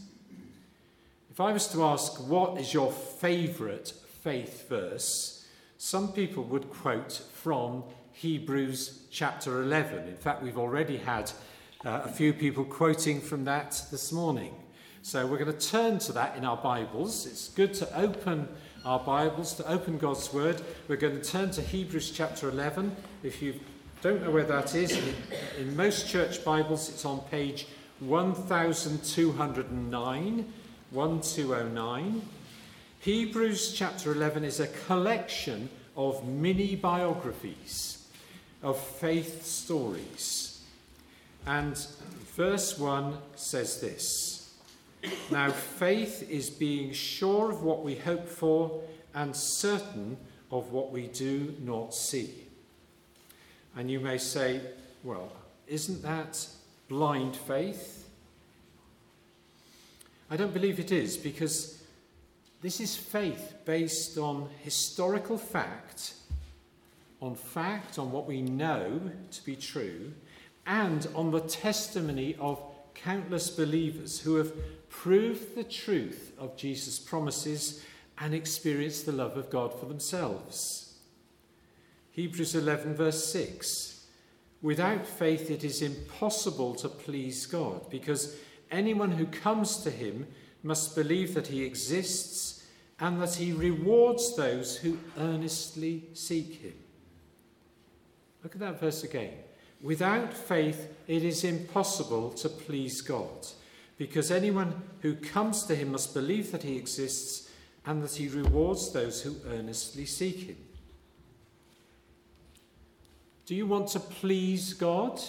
If 1.30 1.42
I 1.42 1.52
was 1.52 1.68
to 1.70 1.84
ask, 1.84 2.18
what 2.26 2.58
is 2.58 2.74
your 2.74 2.94
favourite 2.94 3.90
faith 4.24 4.70
verse, 4.70 5.46
some 5.78 6.14
people 6.14 6.44
would 6.46 6.70
quote 6.70 7.24
from 7.34 7.84
Hebrews 8.14 9.04
chapter 9.12 9.62
11. 9.62 10.08
In 10.08 10.16
fact, 10.16 10.42
we've 10.42 10.58
already 10.58 10.98
had 10.98 11.30
uh, 11.84 12.02
a 12.06 12.10
few 12.10 12.32
people 12.32 12.64
quoting 12.64 13.20
from 13.20 13.44
that 13.46 13.82
this 13.92 14.14
morning. 14.14 14.54
So 15.02 15.28
we're 15.28 15.38
going 15.38 15.52
to 15.58 15.70
turn 15.70 16.00
to 16.00 16.14
that 16.14 16.38
in 16.38 16.46
our 16.46 16.58
Bibles. 16.58 17.26
It's 17.26 17.50
good 17.50 17.74
to 17.76 17.98
open 17.98 18.48
our 18.86 19.00
Bibles, 19.00 19.56
to 19.56 19.70
open 19.70 19.98
God's 19.98 20.32
Word. 20.34 20.62
We're 20.88 20.96
going 20.96 21.20
to 21.20 21.24
turn 21.24 21.52
to 21.52 21.62
Hebrews 21.62 22.12
chapter 22.12 22.48
11. 22.50 22.96
If 23.24 23.42
you 23.42 23.60
don't 24.02 24.24
know 24.24 24.32
where 24.32 24.46
that 24.46 24.74
is, 24.74 24.98
in, 25.58 25.76
most 25.76 26.08
church 26.08 26.46
Bibles 26.46 26.88
it's 26.90 27.04
on 27.06 27.20
page 27.32 27.68
1209. 28.00 30.54
1209. 30.92 32.22
Hebrews 33.02 33.74
chapter 33.74 34.14
11 34.14 34.44
is 34.44 34.60
a 34.60 34.68
collection 34.68 35.70
of 35.96 36.28
mini 36.28 36.76
biographies 36.76 38.08
of 38.64 38.80
faith 38.80 39.46
stories. 39.46 40.64
And 41.46 41.78
verse 42.36 42.80
1 42.80 43.18
says 43.36 43.80
this 43.82 44.39
Now, 45.32 45.52
faith 45.52 46.30
is 46.30 46.50
being 46.50 46.92
sure 46.92 47.52
of 47.52 47.64
what 47.64 47.84
we 47.84 47.96
hope 47.96 48.28
for 48.28 48.82
and 49.14 49.36
certain 49.36 50.18
of 50.52 50.72
what 50.72 50.92
we 50.92 51.08
do 51.08 51.56
not 51.62 51.94
see. 51.94 52.34
And 53.76 53.90
you 53.90 54.00
may 54.00 54.18
say, 54.18 54.62
well, 55.04 55.32
isn't 55.68 56.02
that 56.02 56.46
blind 56.88 57.36
faith? 57.36 58.08
I 60.30 60.38
don't 60.38 60.54
believe 60.54 60.80
it 60.80 60.92
is 60.92 61.18
because 61.18 61.82
this 62.62 62.80
is 62.82 62.98
faith 62.98 63.54
based 63.66 64.18
on 64.18 64.50
historical 64.64 65.38
fact, 65.38 66.14
on 67.22 67.36
fact, 67.36 67.98
on 67.98 68.12
what 68.12 68.28
we 68.28 68.42
know 68.42 69.00
to 69.32 69.46
be 69.46 69.56
true, 69.56 70.14
and 70.66 71.08
on 71.16 71.32
the 71.32 71.40
testimony 71.40 72.36
of 72.40 72.62
countless 72.94 73.50
believers 73.50 74.20
who 74.20 74.36
have 74.36 74.52
proved 75.02 75.56
the 75.56 75.64
truth 75.64 76.34
of 76.38 76.58
Jesus' 76.58 77.00
promises 77.00 77.86
and 78.18 78.34
experience 78.34 79.02
the 79.02 79.14
love 79.14 79.38
of 79.38 79.50
God 79.50 79.74
for 79.80 79.86
themselves. 79.86 80.96
Hebrews 82.12 82.54
11, 82.54 82.96
verse 82.96 83.24
6 83.32 84.06
Without 84.62 85.08
faith, 85.08 85.50
it 85.50 85.64
is 85.64 85.82
impossible 85.82 86.76
to 86.76 86.90
please 86.90 87.46
God 87.46 87.90
because 87.90 88.36
anyone 88.70 89.12
who 89.12 89.26
comes 89.26 89.78
to 89.78 89.90
him 89.90 90.28
must 90.64 90.96
believe 90.96 91.34
that 91.34 91.48
he 91.48 91.64
exists 91.64 92.66
and 93.00 93.22
that 93.22 93.36
he 93.36 93.54
rewards 93.54 94.36
those 94.36 94.76
who 94.76 94.98
earnestly 95.18 96.04
seek 96.12 96.56
him. 96.56 96.74
Look 98.44 98.54
at 98.56 98.60
that 98.60 98.82
verse 98.82 99.06
again. 99.06 99.32
Without 99.82 100.34
faith, 100.34 100.94
it 101.08 101.24
is 101.24 101.46
impossible 101.46 102.32
to 102.32 102.50
please 102.50 103.00
God, 103.00 103.48
because 104.00 104.32
anyone 104.32 104.82
who 105.02 105.14
comes 105.14 105.66
to 105.66 105.76
him 105.76 105.92
must 105.92 106.14
believe 106.14 106.52
that 106.54 106.64
he 106.64 106.78
exists 106.78 107.52
and 107.86 108.02
that 108.02 108.16
he 108.16 108.30
rewards 108.30 108.92
those 108.94 109.22
who 109.22 109.36
earnestly 109.52 110.06
seek 110.06 110.38
him. 110.48 110.58
Do 113.46 113.56
you 113.56 113.68
want 113.68 113.90
to 113.90 114.00
please 114.00 114.74
God? 114.74 115.20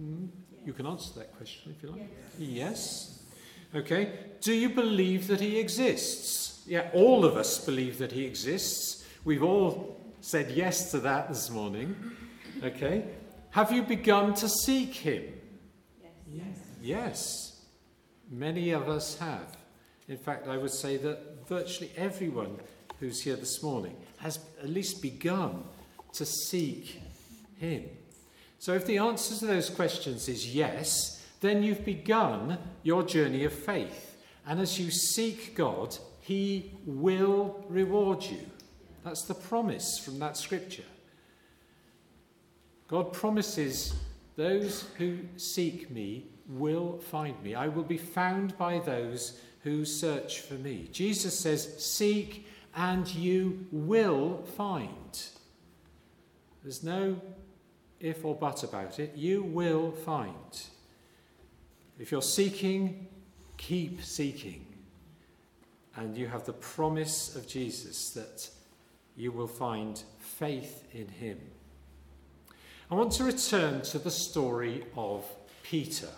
Mm. 0.00 0.28
You 0.64 0.72
can 0.72 0.86
answer 0.86 1.18
that 1.18 1.36
question 1.36 1.74
if 1.76 1.82
you 1.82 1.90
like. 1.90 2.08
Yes. 2.38 3.22
Okay. 3.74 4.12
Do 4.40 4.52
you 4.52 4.68
believe 4.68 5.26
that 5.26 5.40
he 5.40 5.58
exists? 5.58 6.62
Yeah, 6.68 6.88
all 6.94 7.24
of 7.24 7.36
us 7.36 7.64
believe 7.64 7.98
that 7.98 8.12
he 8.12 8.24
exists. 8.24 9.04
We've 9.24 9.42
all 9.42 10.00
said 10.20 10.52
yes 10.52 10.92
to 10.92 11.00
that 11.00 11.28
this 11.28 11.50
morning. 11.50 11.96
Okay. 12.62 13.04
Have 13.50 13.72
you 13.72 13.82
begun 13.82 14.34
to 14.34 14.48
seek 14.48 14.94
him? 14.94 15.24
Yes. 16.00 16.12
Yes. 16.30 16.58
Yes. 16.80 17.55
Many 18.30 18.70
of 18.70 18.88
us 18.88 19.18
have. 19.18 19.56
In 20.08 20.16
fact, 20.16 20.48
I 20.48 20.56
would 20.56 20.70
say 20.70 20.96
that 20.98 21.48
virtually 21.48 21.90
everyone 21.96 22.58
who's 23.00 23.22
here 23.22 23.36
this 23.36 23.62
morning 23.62 23.96
has 24.18 24.38
at 24.62 24.68
least 24.68 25.02
begun 25.02 25.64
to 26.14 26.24
seek 26.24 27.00
him. 27.56 27.84
So 28.58 28.72
if 28.74 28.86
the 28.86 28.98
answer 28.98 29.36
to 29.36 29.46
those 29.46 29.68
questions 29.70 30.28
is 30.28 30.54
yes, 30.54 31.24
then 31.40 31.62
you've 31.62 31.84
begun 31.84 32.58
your 32.82 33.02
journey 33.02 33.44
of 33.44 33.52
faith. 33.52 34.16
And 34.46 34.60
as 34.60 34.78
you 34.78 34.90
seek 34.90 35.54
God, 35.54 35.96
he 36.20 36.72
will 36.86 37.64
reward 37.68 38.24
you. 38.24 38.40
That's 39.04 39.22
the 39.22 39.34
promise 39.34 39.98
from 39.98 40.18
that 40.18 40.36
scripture. 40.36 40.84
God 42.88 43.12
promises 43.12 43.94
those 44.36 44.84
who 44.98 45.18
seek 45.36 45.90
me 45.90 46.26
will 46.48 46.98
find 46.98 47.40
me. 47.42 47.54
I 47.54 47.68
will 47.68 47.84
be 47.84 47.98
found 47.98 48.56
by 48.56 48.78
those 48.78 49.40
who 49.62 49.84
search 49.84 50.40
for 50.40 50.54
me. 50.54 50.88
Jesus 50.92 51.38
says, 51.38 51.84
Seek 51.84 52.46
and 52.74 53.12
you 53.14 53.66
will 53.72 54.44
find. 54.56 55.22
There's 56.62 56.82
no 56.82 57.20
if 58.00 58.24
or 58.24 58.34
but 58.34 58.62
about 58.62 58.98
it. 58.98 59.12
You 59.16 59.42
will 59.42 59.90
find. 59.90 60.34
If 61.98 62.12
you're 62.12 62.22
seeking, 62.22 63.08
keep 63.56 64.02
seeking. 64.02 64.66
And 65.96 66.16
you 66.16 66.26
have 66.26 66.44
the 66.44 66.52
promise 66.52 67.34
of 67.36 67.48
Jesus 67.48 68.10
that 68.10 68.50
you 69.16 69.32
will 69.32 69.46
find 69.46 70.02
faith 70.18 70.84
in 70.92 71.08
him. 71.08 71.40
I 72.90 72.94
want 72.94 73.12
to 73.12 73.24
return 73.24 73.80
to 73.82 73.98
the 73.98 74.10
story 74.10 74.84
of 74.94 75.24
Peter. 75.62 76.08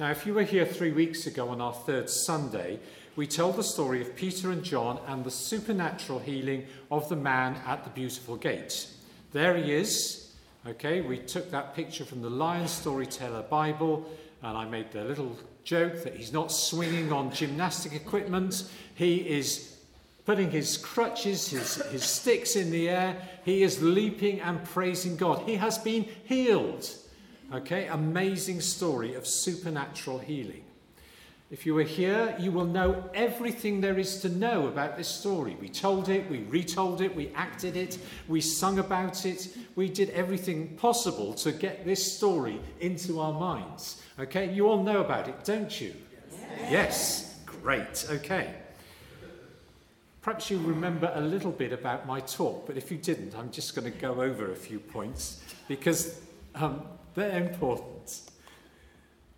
Now, 0.00 0.10
if 0.10 0.24
you 0.24 0.32
were 0.32 0.44
here 0.44 0.64
three 0.64 0.92
weeks 0.92 1.26
ago 1.26 1.50
on 1.50 1.60
our 1.60 1.74
third 1.74 2.08
Sunday, 2.08 2.78
we 3.16 3.26
told 3.26 3.56
the 3.56 3.62
story 3.62 4.00
of 4.00 4.16
Peter 4.16 4.50
and 4.50 4.64
John 4.64 4.98
and 5.06 5.22
the 5.22 5.30
supernatural 5.30 6.20
healing 6.20 6.64
of 6.90 7.06
the 7.10 7.16
man 7.16 7.56
at 7.66 7.84
the 7.84 7.90
beautiful 7.90 8.36
gate. 8.36 8.86
There 9.32 9.58
he 9.58 9.74
is. 9.74 10.32
Okay, 10.66 11.02
we 11.02 11.18
took 11.18 11.50
that 11.50 11.74
picture 11.74 12.06
from 12.06 12.22
the 12.22 12.30
Lion 12.30 12.66
Storyteller 12.66 13.42
Bible, 13.42 14.10
and 14.42 14.56
I 14.56 14.64
made 14.64 14.90
the 14.90 15.04
little 15.04 15.36
joke 15.64 16.02
that 16.04 16.16
he's 16.16 16.32
not 16.32 16.50
swinging 16.50 17.12
on 17.12 17.30
gymnastic 17.30 17.92
equipment. 17.92 18.70
He 18.94 19.16
is 19.16 19.76
putting 20.24 20.50
his 20.50 20.78
crutches, 20.78 21.50
his, 21.50 21.74
his 21.90 22.04
sticks 22.04 22.56
in 22.56 22.70
the 22.70 22.88
air. 22.88 23.16
He 23.44 23.62
is 23.62 23.82
leaping 23.82 24.40
and 24.40 24.64
praising 24.64 25.18
God. 25.18 25.46
He 25.46 25.56
has 25.56 25.76
been 25.76 26.06
healed. 26.24 26.90
Okay, 27.52 27.88
amazing 27.88 28.60
story 28.60 29.14
of 29.14 29.26
supernatural 29.26 30.18
healing. 30.18 30.62
If 31.50 31.66
you 31.66 31.74
were 31.74 31.82
here, 31.82 32.36
you 32.38 32.52
will 32.52 32.64
know 32.64 33.10
everything 33.12 33.80
there 33.80 33.98
is 33.98 34.20
to 34.20 34.28
know 34.28 34.68
about 34.68 34.96
this 34.96 35.08
story. 35.08 35.56
We 35.60 35.68
told 35.68 36.08
it, 36.08 36.30
we 36.30 36.44
retold 36.44 37.00
it, 37.00 37.14
we 37.14 37.32
acted 37.34 37.76
it, 37.76 37.98
we 38.28 38.40
sung 38.40 38.78
about 38.78 39.26
it, 39.26 39.48
we 39.74 39.88
did 39.88 40.10
everything 40.10 40.76
possible 40.76 41.34
to 41.34 41.50
get 41.50 41.84
this 41.84 42.16
story 42.16 42.60
into 42.78 43.18
our 43.18 43.32
minds. 43.32 44.00
Okay, 44.20 44.52
you 44.52 44.68
all 44.68 44.84
know 44.84 45.00
about 45.00 45.26
it, 45.26 45.42
don't 45.42 45.80
you? 45.80 45.92
Yes. 46.30 46.70
yes. 46.70 47.40
Great. 47.46 48.06
Okay. 48.08 48.54
Perhaps 50.22 50.50
you 50.50 50.58
remember 50.58 51.10
a 51.16 51.20
little 51.20 51.50
bit 51.50 51.72
about 51.72 52.06
my 52.06 52.20
talk, 52.20 52.64
but 52.68 52.76
if 52.76 52.92
you 52.92 52.96
didn't, 52.96 53.34
I'm 53.36 53.50
just 53.50 53.74
going 53.74 53.90
to 53.90 53.98
go 53.98 54.22
over 54.22 54.52
a 54.52 54.56
few 54.56 54.78
points 54.78 55.42
because 55.66 56.20
um, 56.54 56.82
they're 57.14 57.38
important. 57.38 58.22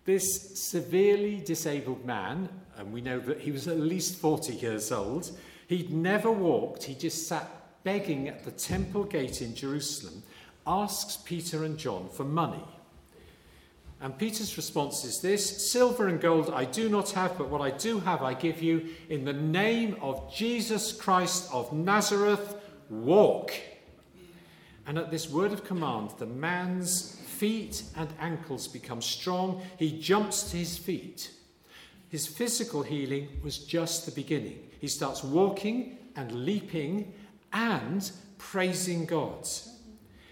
This 0.05 0.59
severely 0.59 1.41
disabled 1.45 2.05
man, 2.05 2.49
and 2.77 2.91
we 2.91 3.01
know 3.01 3.19
that 3.19 3.39
he 3.39 3.51
was 3.51 3.67
at 3.67 3.79
least 3.79 4.17
40 4.17 4.53
years 4.53 4.91
old, 4.91 5.31
he'd 5.67 5.91
never 5.91 6.31
walked, 6.31 6.83
he 6.83 6.93
just 6.93 7.27
sat 7.27 7.49
begging 7.83 8.27
at 8.27 8.43
the 8.43 8.51
temple 8.51 9.03
gate 9.03 9.41
in 9.41 9.55
Jerusalem, 9.55 10.23
asks 10.67 11.17
Peter 11.17 11.63
and 11.63 11.77
John 11.77 12.09
for 12.09 12.23
money. 12.23 12.63
And 14.01 14.17
Peter's 14.17 14.57
response 14.57 15.05
is 15.05 15.21
this 15.21 15.71
Silver 15.71 16.09
and 16.09 16.19
gold 16.19 16.51
I 16.53 16.65
do 16.65 16.89
not 16.89 17.11
have, 17.11 17.37
but 17.37 17.49
what 17.49 17.61
I 17.61 17.71
do 17.71 18.01
have 18.01 18.21
I 18.21 18.33
give 18.33 18.61
you. 18.61 18.89
In 19.09 19.23
the 19.23 19.31
name 19.31 19.95
of 20.01 20.33
Jesus 20.33 20.91
Christ 20.91 21.49
of 21.53 21.71
Nazareth, 21.71 22.55
walk. 22.89 23.53
And 24.85 24.97
at 24.97 25.09
this 25.09 25.29
word 25.29 25.53
of 25.53 25.63
command, 25.63 26.11
the 26.17 26.25
man's 26.25 27.17
feet 27.43 27.83
and 27.97 28.07
ankles 28.21 28.69
become 28.69 29.01
strong. 29.01 29.61
He 29.77 29.99
jumps 29.99 30.43
to 30.51 30.55
his 30.55 30.77
feet. 30.77 31.29
His 32.07 32.25
physical 32.25 32.83
healing 32.83 33.27
was 33.43 33.57
just 33.57 34.05
the 34.05 34.13
beginning. 34.13 34.59
He 34.79 34.87
starts 34.87 35.25
walking 35.25 35.97
and 36.15 36.31
leaping 36.45 37.13
and 37.51 38.09
praising 38.37 39.05
God. 39.05 39.45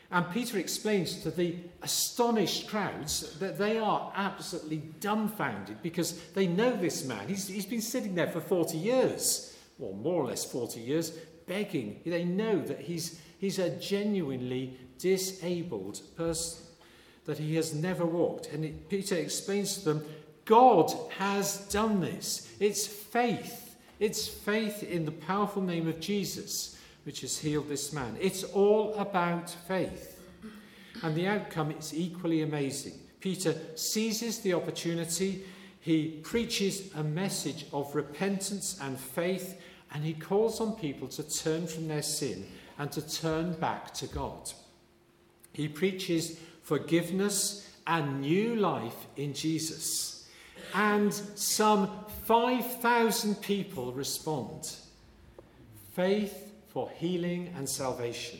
And 0.09 0.31
Peter 0.31 0.57
explains 0.57 1.21
to 1.23 1.31
the 1.31 1.57
astonished 1.81 2.69
crowds 2.69 3.37
that 3.39 3.57
they 3.57 3.77
are 3.77 4.13
absolutely 4.15 4.81
dumbfounded 5.01 5.81
because 5.83 6.17
they 6.33 6.47
know 6.47 6.73
this 6.77 7.03
man. 7.03 7.27
He's, 7.27 7.45
he's 7.45 7.65
been 7.65 7.81
sitting 7.81 8.15
there 8.15 8.31
for 8.31 8.39
40 8.39 8.77
years, 8.77 9.57
or 9.81 9.93
more 9.93 10.23
or 10.23 10.27
less 10.27 10.45
40 10.45 10.79
years, 10.79 11.09
begging. 11.45 11.99
They 12.05 12.23
know 12.23 12.61
that 12.61 12.79
he's, 12.79 13.19
he's 13.37 13.59
a 13.59 13.69
genuinely 13.69 14.79
disabled 14.97 15.99
person, 16.15 16.67
that 17.25 17.37
he 17.37 17.55
has 17.55 17.73
never 17.73 18.05
walked. 18.05 18.47
And 18.47 18.65
it, 18.65 18.89
Peter 18.89 19.15
explains 19.15 19.77
to 19.77 19.85
them 19.85 20.05
God 20.45 20.91
has 21.17 21.67
done 21.69 22.01
this. 22.01 22.51
It's 22.59 22.87
faith. 22.87 23.75
It's 23.99 24.27
faith 24.27 24.83
in 24.83 25.05
the 25.05 25.11
powerful 25.11 25.61
name 25.61 25.87
of 25.87 25.99
Jesus 25.99 26.77
which 27.03 27.21
has 27.21 27.37
healed 27.37 27.69
this 27.69 27.93
man. 27.93 28.17
It's 28.19 28.43
all 28.43 28.93
about 28.95 29.49
faith. 29.49 30.19
And 31.03 31.15
the 31.15 31.27
outcome 31.27 31.71
is 31.71 31.93
equally 31.93 32.41
amazing. 32.41 32.93
Peter 33.19 33.55
seizes 33.75 34.39
the 34.39 34.53
opportunity, 34.53 35.43
he 35.79 36.19
preaches 36.23 36.93
a 36.95 37.03
message 37.03 37.65
of 37.73 37.95
repentance 37.95 38.77
and 38.81 38.99
faith, 38.99 39.59
and 39.93 40.03
he 40.03 40.13
calls 40.13 40.61
on 40.61 40.73
people 40.73 41.07
to 41.07 41.23
turn 41.23 41.67
from 41.67 41.87
their 41.87 42.01
sin 42.01 42.45
and 42.77 42.91
to 42.91 43.01
turn 43.01 43.53
back 43.53 43.93
to 43.95 44.07
God. 44.07 44.51
He 45.53 45.67
preaches 45.67 46.39
forgiveness 46.71 47.69
and 47.85 48.21
new 48.21 48.55
life 48.55 49.05
in 49.17 49.33
Jesus. 49.33 50.25
And 50.73 51.13
some 51.13 51.89
5,000 52.23 53.41
people 53.41 53.91
respond. 53.91 54.73
Faith 55.93 56.53
for 56.69 56.89
healing 56.91 57.53
and 57.57 57.67
salvation. 57.67 58.39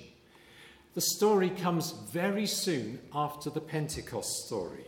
The 0.94 1.02
story 1.02 1.50
comes 1.50 1.92
very 1.92 2.46
soon 2.46 3.00
after 3.14 3.50
the 3.50 3.60
Pentecost 3.60 4.46
story, 4.46 4.86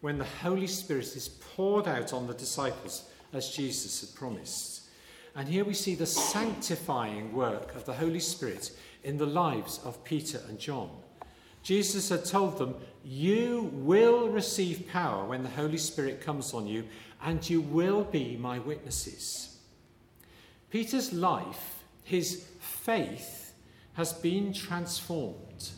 when 0.00 0.18
the 0.18 0.32
Holy 0.40 0.68
Spirit 0.68 1.16
is 1.16 1.30
poured 1.56 1.88
out 1.88 2.12
on 2.12 2.28
the 2.28 2.34
disciples 2.34 3.10
as 3.32 3.50
Jesus 3.50 4.02
had 4.02 4.14
promised. 4.14 4.82
And 5.34 5.48
here 5.48 5.64
we 5.64 5.74
see 5.74 5.96
the 5.96 6.06
sanctifying 6.06 7.32
work 7.32 7.74
of 7.74 7.86
the 7.86 7.94
Holy 7.94 8.20
Spirit 8.20 8.70
in 9.02 9.18
the 9.18 9.26
lives 9.26 9.80
of 9.84 10.04
Peter 10.04 10.40
and 10.48 10.60
John. 10.60 10.90
Jesus 11.62 12.08
had 12.08 12.24
told 12.24 12.58
them, 12.58 12.74
You 13.04 13.70
will 13.72 14.28
receive 14.28 14.88
power 14.88 15.24
when 15.26 15.42
the 15.42 15.48
Holy 15.50 15.78
Spirit 15.78 16.20
comes 16.20 16.54
on 16.54 16.66
you, 16.66 16.84
and 17.22 17.48
you 17.48 17.60
will 17.60 18.04
be 18.04 18.36
my 18.36 18.58
witnesses. 18.58 19.58
Peter's 20.70 21.12
life, 21.12 21.82
his 22.04 22.46
faith, 22.60 23.54
has 23.94 24.12
been 24.12 24.52
transformed. 24.52 25.70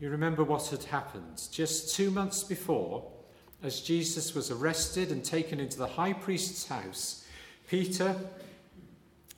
You 0.00 0.10
remember 0.10 0.44
what 0.44 0.66
had 0.68 0.84
happened 0.84 1.42
just 1.50 1.94
two 1.94 2.10
months 2.10 2.44
before, 2.44 3.10
as 3.62 3.80
Jesus 3.80 4.34
was 4.34 4.50
arrested 4.50 5.10
and 5.10 5.22
taken 5.22 5.60
into 5.60 5.76
the 5.76 5.86
high 5.86 6.14
priest's 6.14 6.66
house. 6.66 7.26
Peter 7.68 8.16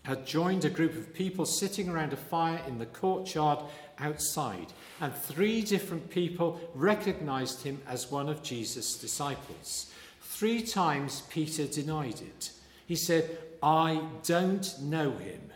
had 0.05 0.27
joined 0.27 0.65
a 0.65 0.71
group 0.71 0.95
of 0.97 1.15
people 1.15 1.47
sitting 1.47 1.89
around 1.89 2.13
a 2.13 2.17
fire 2.17 2.61
in 2.67 2.79
the 2.79 2.87
courtyard 2.87 3.61
outside, 3.99 4.73
and 5.01 5.15
three 5.15 5.63
different 5.63 6.11
people 6.11 6.61
recognized 6.75 7.63
him 7.63 7.81
as 7.87 8.11
one 8.11 8.29
of 8.29 8.43
Jesus' 8.43 8.99
disciples. 8.99 9.93
Three 10.21 10.63
times 10.63 11.23
Peter 11.31 11.67
denied 11.67 12.21
it. 12.21 12.51
He 12.87 12.97
said, 12.97 13.39
I 13.63 14.03
don't 14.25 14.81
know 14.81 15.13
him. 15.13 15.53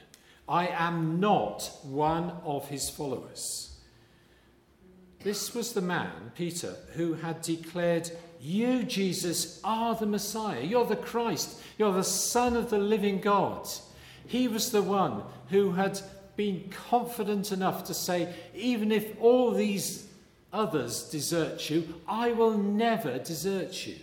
I 0.49 0.69
am 0.69 1.19
not 1.19 1.69
one 1.83 2.33
of 2.45 2.69
his 2.69 2.89
followers. 2.89 3.77
This 5.25 5.55
was 5.57 5.73
the 5.73 5.81
man, 5.81 6.31
Peter, 6.37 6.77
who 6.93 7.15
had 7.15 7.43
declared, 7.43 8.09
You, 8.41 8.85
Jesus, 8.85 9.61
are 9.65 9.97
the 9.97 10.07
Messiah. 10.07 10.63
You're 10.63 10.87
the 10.87 10.95
Christ. 10.95 11.61
You're 11.79 11.95
the 11.95 12.05
Son 12.05 12.55
of 12.55 12.71
the 12.71 12.79
living 12.79 13.21
God. 13.21 13.67
He 14.27 14.49
was 14.49 14.71
the 14.71 14.83
one 14.83 15.23
who 15.51 15.73
had 15.73 16.01
been 16.37 16.71
confident 16.89 17.53
enough 17.53 17.85
to 17.85 17.95
say, 17.95 18.35
Even 18.55 18.93
if 18.93 19.21
all 19.21 19.53
these 19.53 20.07
others 20.53 21.09
desert 21.11 21.69
you, 21.71 22.01
I 22.09 22.33
will 22.33 22.57
never 22.57 23.19
desert 23.19 23.87
you. 23.87 23.97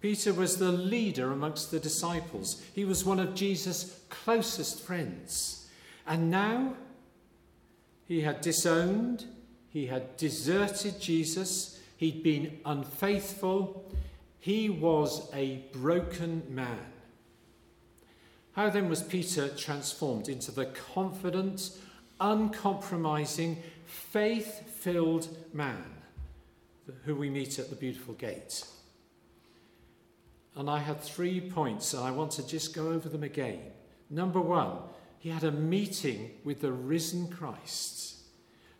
Peter 0.00 0.34
was 0.34 0.58
the 0.58 0.70
leader 0.70 1.32
amongst 1.32 1.70
the 1.70 1.80
disciples. 1.80 2.62
He 2.74 2.84
was 2.84 3.04
one 3.04 3.18
of 3.18 3.34
Jesus' 3.34 4.00
closest 4.10 4.82
friends. 4.82 5.68
And 6.06 6.30
now 6.30 6.74
he 8.06 8.20
had 8.20 8.42
disowned, 8.42 9.24
he 9.70 9.86
had 9.86 10.16
deserted 10.18 11.00
Jesus, 11.00 11.80
he'd 11.96 12.22
been 12.22 12.58
unfaithful, 12.66 13.90
he 14.38 14.68
was 14.68 15.30
a 15.32 15.64
broken 15.72 16.42
man. 16.50 16.84
How 18.54 18.70
then 18.70 18.88
was 18.88 19.02
Peter 19.02 19.48
transformed 19.48 20.28
into 20.28 20.52
the 20.52 20.66
confident, 20.66 21.70
uncompromising, 22.20 23.60
faith 23.84 24.70
filled 24.70 25.28
man 25.52 25.84
who 27.04 27.16
we 27.16 27.30
meet 27.30 27.58
at 27.58 27.68
the 27.68 27.76
beautiful 27.76 28.14
gate? 28.14 28.64
And 30.54 30.70
I 30.70 30.78
had 30.78 31.00
three 31.00 31.40
points, 31.40 31.94
and 31.94 32.04
I 32.04 32.12
want 32.12 32.30
to 32.32 32.46
just 32.46 32.74
go 32.74 32.92
over 32.92 33.08
them 33.08 33.24
again. 33.24 33.58
Number 34.08 34.40
one, 34.40 34.78
he 35.18 35.30
had 35.30 35.42
a 35.42 35.50
meeting 35.50 36.30
with 36.44 36.60
the 36.60 36.70
risen 36.70 37.28
Christ. 37.28 38.18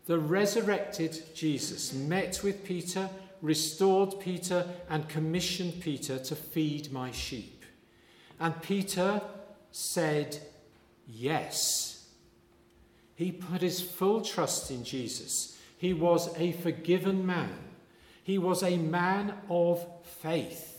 The 0.06 0.20
resurrected 0.20 1.20
Jesus 1.34 1.92
met 1.92 2.42
with 2.44 2.64
Peter, 2.64 3.10
restored 3.42 4.20
Peter, 4.20 4.66
and 4.88 5.08
commissioned 5.08 5.80
Peter 5.80 6.18
to 6.18 6.36
feed 6.36 6.92
my 6.92 7.10
sheep. 7.10 7.64
And 8.38 8.60
Peter 8.62 9.20
said, 9.74 10.38
Yes. 11.08 12.06
He 13.16 13.32
put 13.32 13.60
his 13.60 13.80
full 13.80 14.22
trust 14.22 14.70
in 14.70 14.84
Jesus. 14.84 15.58
He 15.76 15.92
was 15.92 16.34
a 16.38 16.52
forgiven 16.52 17.26
man, 17.26 17.58
he 18.22 18.38
was 18.38 18.62
a 18.62 18.76
man 18.78 19.34
of 19.50 19.84
faith. 20.04 20.70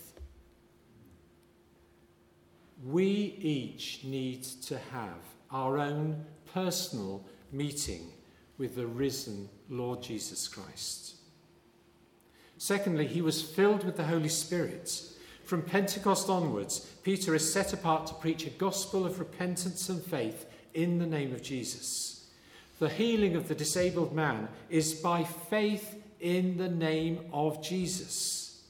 We 2.84 3.36
each 3.38 4.04
need 4.04 4.42
to 4.62 4.78
have 4.78 5.18
our 5.50 5.78
own 5.78 6.24
personal 6.52 7.24
meeting 7.52 8.12
with 8.58 8.76
the 8.76 8.86
risen 8.86 9.48
Lord 9.68 10.02
Jesus 10.02 10.48
Christ. 10.48 11.16
Secondly, 12.58 13.06
he 13.06 13.22
was 13.22 13.42
filled 13.42 13.84
with 13.84 13.96
the 13.96 14.04
Holy 14.04 14.28
Spirit. 14.28 15.02
From 15.46 15.62
Pentecost 15.62 16.28
onwards, 16.28 16.80
Peter 17.04 17.32
is 17.32 17.52
set 17.52 17.72
apart 17.72 18.08
to 18.08 18.14
preach 18.14 18.46
a 18.46 18.50
gospel 18.50 19.06
of 19.06 19.20
repentance 19.20 19.88
and 19.88 20.02
faith 20.02 20.44
in 20.74 20.98
the 20.98 21.06
name 21.06 21.32
of 21.32 21.40
Jesus. 21.40 22.26
The 22.80 22.88
healing 22.88 23.36
of 23.36 23.46
the 23.46 23.54
disabled 23.54 24.12
man 24.12 24.48
is 24.68 24.94
by 24.94 25.22
faith 25.22 26.02
in 26.18 26.56
the 26.56 26.68
name 26.68 27.20
of 27.32 27.62
Jesus. 27.62 28.64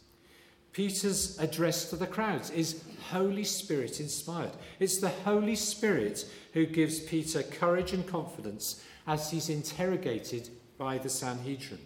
Peter's 0.75 1.39
address 1.39 1.89
to 1.89 1.97
the 1.97 2.07
crowds 2.07 2.51
is 2.51 2.85
Holy 3.11 3.45
Spirit 3.45 3.99
inspired. 3.99 4.53
It's 4.79 4.99
the 4.99 5.09
Holy 5.09 5.57
Spirit 5.57 6.27
who 6.53 6.67
gives 6.67 7.01
Peter 7.01 7.43
courage 7.43 7.95
and 7.95 8.07
confidence 8.07 8.85
as 9.07 9.31
he's 9.31 9.49
interrogated 9.49 10.51
by 10.77 10.99
the 10.99 11.09
Sanhedrin. 11.09 11.81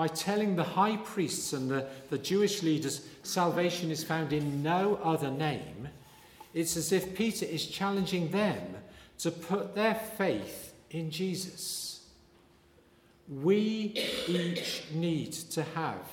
By 0.00 0.08
telling 0.08 0.56
the 0.56 0.64
high 0.64 0.96
priests 0.96 1.52
and 1.52 1.70
the, 1.70 1.86
the 2.08 2.16
Jewish 2.16 2.62
leaders 2.62 3.06
salvation 3.22 3.90
is 3.90 4.02
found 4.02 4.32
in 4.32 4.62
no 4.62 4.98
other 5.02 5.30
name, 5.30 5.88
it's 6.54 6.78
as 6.78 6.90
if 6.90 7.14
Peter 7.14 7.44
is 7.44 7.66
challenging 7.66 8.30
them 8.30 8.76
to 9.18 9.30
put 9.30 9.74
their 9.74 9.94
faith 9.94 10.72
in 10.90 11.10
Jesus. 11.10 12.06
We 13.28 13.92
each 14.26 14.84
need 14.94 15.32
to 15.32 15.64
have 15.64 16.08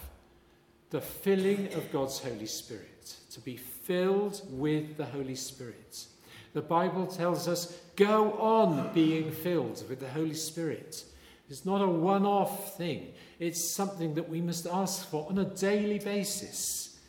the 0.90 1.00
filling 1.00 1.74
of 1.74 1.90
God's 1.90 2.20
Holy 2.20 2.46
Spirit, 2.46 3.16
to 3.32 3.40
be 3.40 3.56
filled 3.56 4.42
with 4.50 4.98
the 4.98 5.06
Holy 5.06 5.36
Spirit. 5.36 6.08
The 6.52 6.62
Bible 6.62 7.08
tells 7.08 7.48
us, 7.48 7.80
go 7.96 8.34
on 8.34 8.94
being 8.94 9.32
filled 9.32 9.88
with 9.88 10.02
the 10.02 10.10
Holy 10.10 10.34
Spirit. 10.34 11.06
It's 11.50 11.66
not 11.66 11.82
a 11.82 11.88
one 11.88 12.26
off 12.26 12.78
thing, 12.78 13.14
it's 13.40 13.74
something 13.74 14.14
that 14.16 14.28
we 14.28 14.42
must 14.42 14.68
ask 14.68 15.10
for 15.10 15.28
on 15.30 15.38
a 15.38 15.46
daily 15.46 16.00
basis. 16.00 17.00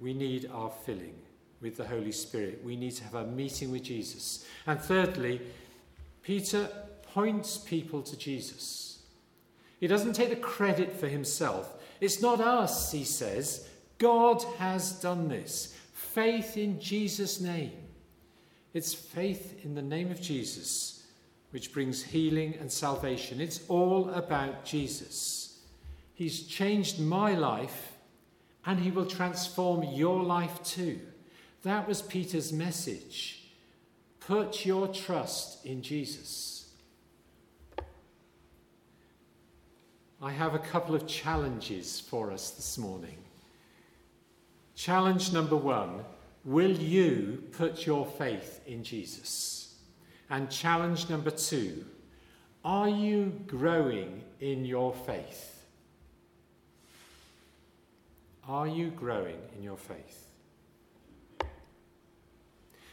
We 0.00 0.14
need 0.14 0.50
our 0.52 0.70
filling 0.70 1.14
with 1.60 1.76
the 1.76 1.86
Holy 1.86 2.12
Spirit. 2.12 2.62
We 2.64 2.76
need 2.76 2.92
to 2.92 3.04
have 3.04 3.14
a 3.14 3.26
meeting 3.26 3.72
with 3.72 3.82
Jesus. 3.82 4.46
And 4.66 4.80
thirdly, 4.80 5.40
Peter 6.22 6.68
points 7.02 7.58
people 7.58 8.02
to 8.02 8.16
Jesus. 8.16 9.02
He 9.80 9.88
doesn't 9.88 10.12
take 10.12 10.30
the 10.30 10.36
credit 10.36 10.92
for 10.92 11.08
himself. 11.08 11.74
It's 12.00 12.22
not 12.22 12.40
us, 12.40 12.92
he 12.92 13.04
says. 13.04 13.68
God 13.98 14.44
has 14.58 14.92
done 14.92 15.28
this. 15.28 15.74
Faith 15.92 16.56
in 16.56 16.80
Jesus' 16.80 17.40
name. 17.40 17.72
It's 18.72 18.94
faith 18.94 19.64
in 19.64 19.74
the 19.74 19.82
name 19.82 20.12
of 20.12 20.20
Jesus 20.20 20.97
which 21.50 21.72
brings 21.72 22.02
healing 22.02 22.56
and 22.60 22.70
salvation. 22.70 23.40
It's 23.40 23.60
all 23.68 24.10
about 24.10 24.64
Jesus. 24.64 25.60
He's 26.14 26.42
changed 26.42 27.00
my 27.00 27.34
life 27.34 27.92
and 28.66 28.80
he 28.80 28.90
will 28.90 29.06
transform 29.06 29.82
your 29.82 30.22
life 30.22 30.62
too. 30.62 31.00
That 31.62 31.88
was 31.88 32.02
Peter's 32.02 32.52
message. 32.52 33.44
Put 34.20 34.66
your 34.66 34.88
trust 34.88 35.64
in 35.64 35.82
Jesus. 35.82 36.70
I 40.20 40.32
have 40.32 40.54
a 40.54 40.58
couple 40.58 40.94
of 40.94 41.06
challenges 41.06 42.00
for 42.00 42.32
us 42.32 42.50
this 42.50 42.76
morning. 42.76 43.16
Challenge 44.74 45.32
number 45.32 45.56
one 45.56 46.04
Will 46.44 46.70
you 46.70 47.42
put 47.52 47.84
your 47.84 48.06
faith 48.06 48.60
in 48.66 48.82
Jesus? 48.82 49.67
And 50.30 50.50
challenge 50.50 51.08
number 51.08 51.30
two 51.30 51.84
Are 52.64 52.88
you 52.88 53.32
growing 53.46 54.22
in 54.40 54.64
your 54.64 54.92
faith? 54.92 55.66
Are 58.48 58.66
you 58.66 58.88
growing 58.88 59.38
in 59.56 59.62
your 59.62 59.76
faith? 59.76 60.30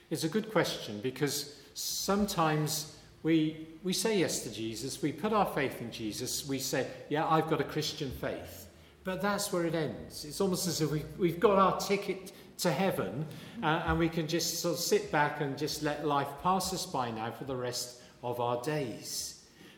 It's 0.10 0.24
a 0.24 0.30
good 0.30 0.52
question 0.52 1.00
because 1.02 1.56
sometimes 1.74 2.98
we, 3.24 3.68
we 3.84 3.92
say 3.92 4.20
yes 4.20 4.42
to 4.44 4.52
Jesus, 4.52 5.02
we 5.02 5.12
put 5.12 5.34
our 5.34 5.48
faith 5.48 5.82
in 5.82 5.92
Jesus, 5.92 6.48
we 6.48 6.60
say, 6.60 6.88
Yeah, 7.10 7.28
I've 7.28 7.50
got 7.50 7.60
a 7.60 7.64
Christian 7.64 8.12
faith. 8.12 8.68
But 9.04 9.22
that's 9.22 9.54
where 9.54 9.66
it 9.66 9.76
ends. 9.76 10.26
It's 10.26 10.42
almost 10.42 10.68
as 10.68 10.82
if 10.82 10.92
we, 10.92 11.04
we've 11.20 11.40
got 11.40 11.60
our 11.60 11.80
ticket 11.80 12.32
to 12.58 12.72
heaven, 12.72 13.26
uh, 13.62 13.84
and 13.86 14.00
we 14.00 14.10
can 14.10 14.28
just 14.28 14.60
sort 14.62 14.76
of 14.76 14.80
sit 14.80 15.12
back 15.12 15.42
and 15.42 15.58
just 15.58 15.84
let 15.84 16.06
life 16.06 16.30
pass 16.42 16.74
us 16.74 16.86
by 16.86 17.12
now 17.12 17.32
for 17.32 17.44
the 17.44 17.56
rest 17.56 18.02
of 18.24 18.40
our 18.40 18.62
days. 18.62 19.36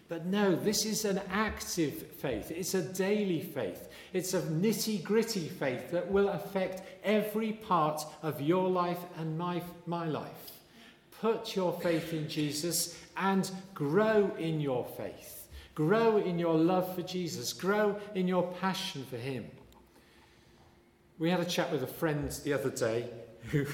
But 0.10 0.26
no, 0.26 0.56
this 0.56 0.86
is 0.86 1.04
an 1.04 1.20
active 1.30 1.94
faith. 1.94 2.50
It's 2.50 2.74
a 2.76 2.82
daily 2.82 3.42
faith. 3.42 3.90
It's 4.14 4.34
a 4.34 4.42
nitty 4.42 5.04
gritty 5.04 5.50
faith 5.50 5.92
that 5.92 6.10
will 6.10 6.30
affect 6.30 6.84
every 7.04 7.52
part 7.52 8.02
of 8.24 8.40
your 8.40 8.70
life 8.70 9.00
and 9.18 9.38
my, 9.38 9.62
my 9.86 10.06
life. 10.06 10.52
Put 11.20 11.56
your 11.56 11.74
faith 11.82 12.14
in 12.14 12.30
Jesus 12.30 12.98
and 13.18 13.52
grow 13.74 14.32
in 14.38 14.62
your 14.62 14.86
faith. 14.98 15.50
Grow 15.76 16.18
in 16.18 16.40
your 16.40 16.56
love 16.56 16.96
for 16.96 17.02
Jesus. 17.02 17.52
Grow 17.52 18.00
in 18.16 18.28
your 18.28 18.44
passion 18.62 19.06
for 19.10 19.18
Him. 19.18 19.46
We 21.20 21.32
had 21.32 21.40
a 21.40 21.46
chat 21.46 21.72
with 21.72 21.82
a 21.82 21.88
friend 21.88 22.30
the 22.44 22.54
other 22.54 22.70
day 22.70 23.10
who 23.50 23.66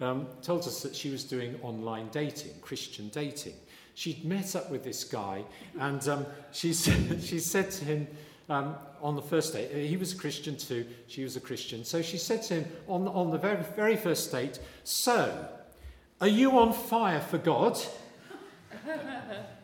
um, 0.00 0.26
told 0.42 0.60
us 0.60 0.82
that 0.82 0.96
she 0.96 1.10
was 1.10 1.22
doing 1.22 1.56
online 1.62 2.08
dating, 2.08 2.52
Christian 2.60 3.08
dating. 3.10 3.54
She'd 3.94 4.24
met 4.24 4.56
up 4.56 4.70
with 4.70 4.82
this 4.82 5.04
guy, 5.04 5.44
and 5.78 6.06
um, 6.08 6.26
she, 6.50 6.72
said, 6.74 7.22
she 7.22 7.38
said 7.38 7.70
to 7.72 7.84
him 7.84 8.08
um, 8.48 8.74
on 9.00 9.14
the 9.14 9.22
first 9.22 9.52
date, 9.52 9.70
he 9.70 9.96
was 9.96 10.12
a 10.12 10.16
Christian 10.16 10.56
too, 10.56 10.84
she 11.06 11.22
was 11.22 11.36
a 11.36 11.40
Christian. 11.40 11.84
So 11.84 12.02
she 12.02 12.18
said 12.18 12.42
to 12.44 12.54
him 12.54 12.72
on, 12.88 13.06
on 13.06 13.30
the 13.30 13.38
very, 13.38 13.62
very 13.76 13.96
first 13.96 14.32
date, 14.32 14.58
So, 14.82 15.48
are 16.20 16.28
you 16.28 16.58
on 16.58 16.72
fire 16.72 17.20
for 17.20 17.38
God? 17.38 17.78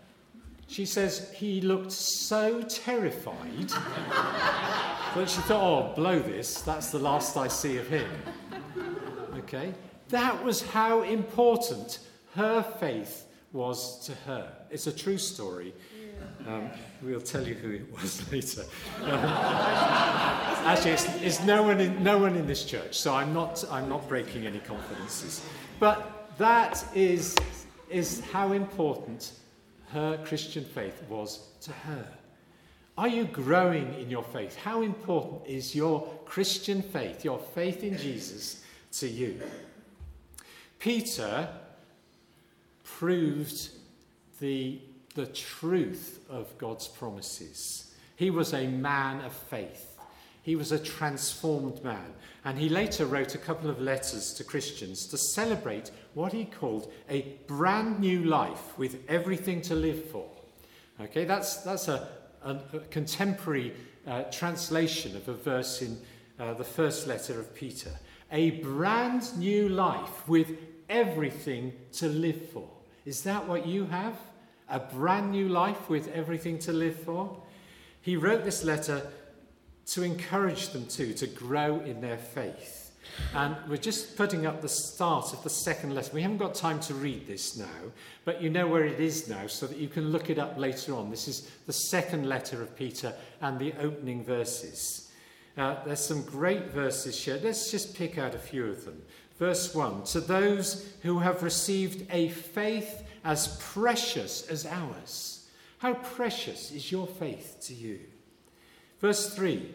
She 0.68 0.84
says 0.84 1.30
he 1.32 1.60
looked 1.60 1.92
so 1.92 2.62
terrified 2.62 3.68
that 3.68 5.28
she 5.28 5.40
thought, 5.42 5.92
oh, 5.92 5.94
blow 5.94 6.18
this, 6.18 6.60
that's 6.62 6.90
the 6.90 6.98
last 6.98 7.36
I 7.36 7.48
see 7.48 7.78
of 7.78 7.88
him. 7.88 8.08
Okay? 9.38 9.72
That 10.08 10.42
was 10.44 10.62
how 10.62 11.02
important 11.02 12.00
her 12.34 12.62
faith 12.62 13.26
was 13.52 14.04
to 14.06 14.14
her. 14.26 14.52
It's 14.70 14.86
a 14.86 14.92
true 14.92 15.18
story. 15.18 15.72
Um, 16.46 16.70
we'll 17.02 17.20
tell 17.20 17.46
you 17.46 17.54
who 17.54 17.72
it 17.72 17.92
was 17.92 18.30
later. 18.32 18.62
Um, 19.02 19.20
actually, 20.64 20.92
it's, 20.92 21.06
it's, 21.22 21.42
no, 21.42 21.62
one 21.62 21.80
in, 21.80 22.02
no 22.02 22.18
one 22.18 22.36
in 22.36 22.46
this 22.46 22.64
church, 22.64 22.96
so 22.98 23.14
I'm 23.14 23.32
not, 23.32 23.64
I'm 23.70 23.88
not 23.88 24.08
breaking 24.08 24.46
any 24.46 24.60
confidences. 24.60 25.44
But 25.80 26.28
that 26.38 26.84
is, 26.94 27.36
is 27.90 28.20
how 28.32 28.52
important 28.52 29.32
her 29.92 30.22
Christian 30.24 30.64
faith 30.64 31.02
was 31.08 31.48
to 31.62 31.72
her. 31.72 32.06
Are 32.98 33.08
you 33.08 33.24
growing 33.24 33.94
in 33.94 34.08
your 34.08 34.22
faith? 34.22 34.56
How 34.56 34.82
important 34.82 35.46
is 35.46 35.74
your 35.74 36.08
Christian 36.24 36.82
faith, 36.82 37.24
your 37.24 37.38
faith 37.38 37.82
in 37.82 37.98
Jesus, 37.98 38.64
to 38.92 39.06
you? 39.06 39.40
Peter 40.78 41.48
proved 42.84 43.70
the, 44.40 44.80
the 45.14 45.26
truth 45.26 46.20
of 46.30 46.56
God's 46.58 46.88
promises. 46.88 47.94
He 48.16 48.30
was 48.30 48.54
a 48.54 48.66
man 48.66 49.20
of 49.20 49.32
faith. 49.32 49.95
He 50.46 50.54
was 50.54 50.70
a 50.70 50.78
transformed 50.78 51.82
man. 51.82 52.14
And 52.44 52.56
he 52.56 52.68
later 52.68 53.04
wrote 53.04 53.34
a 53.34 53.38
couple 53.38 53.68
of 53.68 53.80
letters 53.80 54.32
to 54.34 54.44
Christians 54.44 55.04
to 55.06 55.18
celebrate 55.18 55.90
what 56.14 56.32
he 56.32 56.44
called 56.44 56.92
a 57.10 57.36
brand 57.48 57.98
new 57.98 58.22
life 58.22 58.78
with 58.78 59.02
everything 59.08 59.60
to 59.62 59.74
live 59.74 60.08
for. 60.08 60.24
Okay, 61.00 61.24
that's, 61.24 61.56
that's 61.64 61.88
a, 61.88 62.06
a, 62.44 62.60
a 62.74 62.78
contemporary 62.90 63.74
uh, 64.06 64.22
translation 64.30 65.16
of 65.16 65.26
a 65.26 65.34
verse 65.34 65.82
in 65.82 65.98
uh, 66.38 66.54
the 66.54 66.62
first 66.62 67.08
letter 67.08 67.40
of 67.40 67.52
Peter. 67.52 67.90
A 68.30 68.52
brand 68.60 69.36
new 69.36 69.68
life 69.68 70.28
with 70.28 70.52
everything 70.88 71.72
to 71.94 72.06
live 72.06 72.50
for. 72.50 72.70
Is 73.04 73.22
that 73.24 73.48
what 73.48 73.66
you 73.66 73.86
have? 73.86 74.16
A 74.68 74.78
brand 74.78 75.32
new 75.32 75.48
life 75.48 75.90
with 75.90 76.06
everything 76.12 76.60
to 76.60 76.72
live 76.72 77.00
for? 77.00 77.36
He 78.00 78.16
wrote 78.16 78.44
this 78.44 78.62
letter 78.62 79.10
to 79.86 80.02
encourage 80.02 80.70
them 80.70 80.86
too, 80.86 81.12
to 81.14 81.26
grow 81.26 81.80
in 81.80 82.00
their 82.00 82.18
faith. 82.18 82.86
And 83.34 83.56
we're 83.68 83.76
just 83.76 84.16
putting 84.16 84.46
up 84.46 84.60
the 84.60 84.68
start 84.68 85.32
of 85.32 85.42
the 85.42 85.50
second 85.50 85.94
letter. 85.94 86.10
We 86.12 86.22
haven't 86.22 86.38
got 86.38 86.54
time 86.54 86.80
to 86.80 86.94
read 86.94 87.26
this 87.26 87.56
now, 87.56 87.92
but 88.24 88.42
you 88.42 88.50
know 88.50 88.66
where 88.66 88.84
it 88.84 89.00
is 89.00 89.28
now 89.28 89.46
so 89.46 89.66
that 89.66 89.78
you 89.78 89.88
can 89.88 90.10
look 90.10 90.28
it 90.28 90.38
up 90.38 90.58
later 90.58 90.94
on. 90.94 91.10
This 91.10 91.28
is 91.28 91.50
the 91.66 91.72
second 91.72 92.28
letter 92.28 92.62
of 92.62 92.76
Peter 92.76 93.14
and 93.40 93.58
the 93.58 93.72
opening 93.80 94.24
verses. 94.24 95.10
Uh, 95.56 95.76
there's 95.84 96.04
some 96.04 96.22
great 96.22 96.70
verses 96.72 97.22
here. 97.22 97.40
Let's 97.42 97.70
just 97.70 97.94
pick 97.94 98.18
out 98.18 98.34
a 98.34 98.38
few 98.38 98.66
of 98.66 98.84
them. 98.84 99.00
Verse 99.38 99.74
1 99.74 100.04
To 100.04 100.20
those 100.20 100.92
who 101.02 101.18
have 101.20 101.42
received 101.42 102.06
a 102.10 102.28
faith 102.28 103.04
as 103.24 103.56
precious 103.60 104.46
as 104.48 104.66
ours. 104.66 105.48
How 105.78 105.94
precious 105.94 106.72
is 106.72 106.90
your 106.90 107.06
faith 107.06 107.58
to 107.62 107.74
you? 107.74 108.00
Verse 109.06 109.32
3 109.36 109.72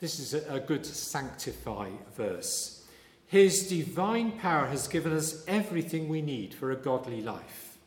this 0.00 0.18
is 0.18 0.34
a, 0.34 0.58
good 0.58 0.84
sanctify 0.84 1.90
verse. 2.16 2.84
His 3.24 3.68
divine 3.68 4.32
power 4.32 4.66
has 4.66 4.88
given 4.88 5.12
us 5.12 5.44
everything 5.46 6.08
we 6.08 6.20
need 6.20 6.52
for 6.54 6.72
a 6.72 6.76
godly 6.76 7.20
life. 7.20 7.78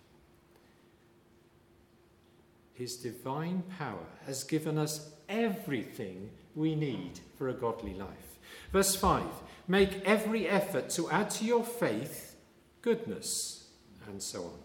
His 2.73 2.95
divine 2.95 3.63
power 3.78 4.08
has 4.26 4.45
given 4.45 4.78
us 4.78 5.12
everything 5.28 6.30
we 6.56 6.73
need 6.73 7.19
for 7.38 7.50
a 7.50 7.54
godly 7.54 7.93
life. 7.93 8.39
Verse 8.71 8.95
5 8.95 9.26
Make 9.67 10.02
every 10.06 10.47
effort 10.47 10.89
to 10.91 11.12
add 11.12 11.30
to 11.32 11.43
your 11.43 11.65
faith 11.65 12.38
goodness, 12.82 13.67
and 14.08 14.23
so 14.23 14.43
on. 14.43 14.60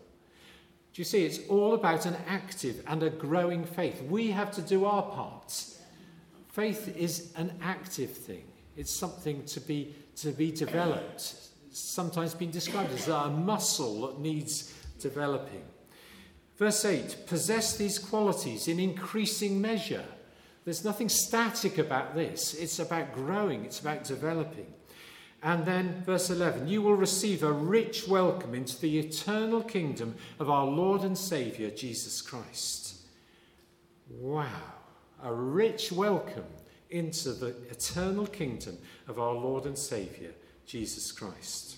Do 0.94 1.00
you 1.00 1.04
see? 1.04 1.24
It's 1.24 1.40
all 1.48 1.74
about 1.74 2.06
an 2.06 2.16
active 2.28 2.84
and 2.86 3.02
a 3.02 3.10
growing 3.10 3.64
faith. 3.64 4.00
We 4.04 4.30
have 4.30 4.52
to 4.52 4.62
do 4.62 4.84
our 4.84 5.02
parts. 5.02 5.71
Faith 6.52 6.94
is 6.98 7.32
an 7.36 7.50
active 7.62 8.10
thing. 8.10 8.44
It's 8.76 8.92
something 8.92 9.42
to 9.46 9.60
be, 9.60 9.94
to 10.16 10.32
be 10.32 10.52
developed. 10.52 11.14
It's 11.66 11.80
sometimes 11.80 12.34
been 12.34 12.50
described 12.50 12.92
as 12.92 13.08
a 13.08 13.30
muscle 13.30 14.06
that 14.06 14.20
needs 14.20 14.74
developing. 15.00 15.62
Verse 16.58 16.84
8 16.84 17.24
possess 17.26 17.78
these 17.78 17.98
qualities 17.98 18.68
in 18.68 18.78
increasing 18.78 19.62
measure. 19.62 20.04
There's 20.66 20.84
nothing 20.84 21.08
static 21.08 21.78
about 21.78 22.14
this. 22.14 22.52
It's 22.52 22.78
about 22.78 23.14
growing, 23.14 23.64
it's 23.64 23.80
about 23.80 24.04
developing. 24.04 24.72
And 25.42 25.64
then, 25.64 26.02
verse 26.04 26.28
11 26.28 26.68
you 26.68 26.82
will 26.82 26.94
receive 26.94 27.42
a 27.42 27.50
rich 27.50 28.06
welcome 28.06 28.54
into 28.54 28.78
the 28.78 28.98
eternal 28.98 29.62
kingdom 29.62 30.16
of 30.38 30.50
our 30.50 30.66
Lord 30.66 31.00
and 31.00 31.16
Saviour, 31.16 31.70
Jesus 31.70 32.20
Christ. 32.20 32.96
Wow. 34.10 34.81
A 35.24 35.32
rich 35.32 35.92
welcome 35.92 36.46
into 36.90 37.32
the 37.32 37.54
eternal 37.70 38.26
kingdom 38.26 38.76
of 39.06 39.20
our 39.20 39.32
Lord 39.32 39.66
and 39.66 39.78
Saviour, 39.78 40.32
Jesus 40.66 41.12
Christ. 41.12 41.76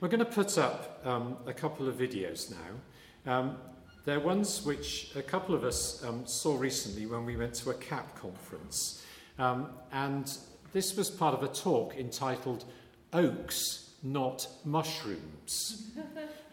We're 0.00 0.08
going 0.08 0.18
to 0.18 0.24
put 0.24 0.58
up 0.58 1.00
um, 1.04 1.36
a 1.46 1.52
couple 1.52 1.88
of 1.88 1.94
videos 1.94 2.52
now. 2.52 3.32
Um, 3.32 3.58
they're 4.04 4.18
ones 4.18 4.64
which 4.64 5.12
a 5.14 5.22
couple 5.22 5.54
of 5.54 5.62
us 5.62 6.04
um, 6.04 6.26
saw 6.26 6.58
recently 6.58 7.06
when 7.06 7.24
we 7.24 7.36
went 7.36 7.54
to 7.54 7.70
a 7.70 7.74
CAP 7.74 8.20
conference. 8.20 9.04
Um, 9.38 9.68
and 9.92 10.36
this 10.72 10.96
was 10.96 11.08
part 11.08 11.34
of 11.34 11.44
a 11.44 11.54
talk 11.54 11.94
entitled 11.96 12.64
Oaks, 13.12 13.90
Not 14.02 14.48
Mushrooms. 14.64 15.92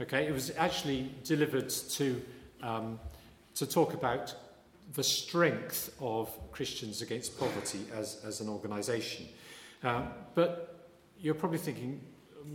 Okay, 0.02 0.28
it 0.28 0.32
was 0.32 0.52
actually 0.58 1.12
delivered 1.24 1.70
to, 1.70 2.20
um, 2.64 3.00
to 3.54 3.66
talk 3.68 3.94
about 3.94 4.34
the 4.94 5.04
strength 5.04 5.96
of 6.00 6.30
Christians 6.52 7.02
Against 7.02 7.40
Poverty 7.40 7.86
as, 7.94 8.22
as 8.26 8.42
an 8.42 8.50
organisation. 8.50 9.28
Um, 9.84 10.10
but 10.36 10.90
you're 11.20 11.34
probably 11.34 11.58
thinking, 11.58 12.02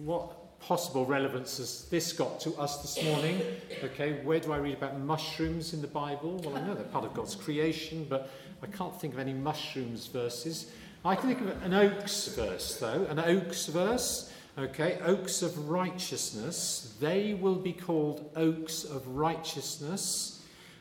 what 0.05 0.61
possible 0.61 1.07
relevance 1.07 1.59
has 1.59 1.85
this 1.91 2.13
got 2.13 2.41
to 2.41 2.55
us 2.55 2.83
this 2.83 3.03
morning? 3.05 3.41
Okay, 3.83 4.21
where 4.25 4.41
do 4.41 4.53
I 4.53 4.59
read 4.59 4.75
about 4.75 4.99
mushrooms 5.01 5.73
in 5.73 5.81
the 5.81 5.89
Bible? 5.89 6.41
Well, 6.45 6.57
I 6.57 6.61
know 6.67 6.75
they're 6.75 6.85
part 6.85 7.05
of 7.05 7.15
God's 7.15 7.35
creation, 7.35 8.07
but 8.09 8.31
I 8.63 8.67
can't 8.67 8.99
think 9.01 9.15
of 9.15 9.21
any 9.21 9.33
mushrooms 9.33 10.07
verses. 10.07 10.71
I 11.05 11.15
can 11.15 11.29
think 11.29 11.41
of 11.41 11.63
an 11.63 11.75
oaks 11.75 12.29
verse, 12.29 12.77
though, 12.77 13.07
an 13.09 13.19
oaks 13.19 13.67
verse. 13.67 14.33
Okay, 14.59 14.99
oaks 15.05 15.43
of 15.43 15.69
righteousness. 15.69 16.97
They 17.01 17.35
will 17.35 17.55
be 17.55 17.73
called 17.73 18.29
oaks 18.35 18.83
of 18.83 19.07
righteousness. 19.07 20.38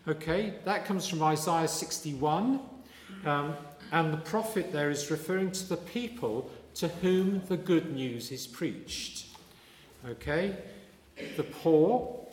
Okay, 0.08 0.54
that 0.64 0.86
comes 0.86 1.06
from 1.06 1.22
Isaiah 1.22 1.68
61. 1.68 2.62
Um, 3.26 3.56
and 3.92 4.14
the 4.14 4.18
prophet 4.18 4.72
there 4.72 4.90
is 4.90 5.12
referring 5.12 5.52
to 5.52 5.68
the 5.68 5.76
people 5.76 6.50
to 6.76 6.88
whom 6.88 7.42
the 7.50 7.58
good 7.58 7.94
news 7.94 8.32
is 8.32 8.48
preached. 8.48 9.26
Okay, 10.08 10.56
the 11.36 11.44
poor, 11.44 12.26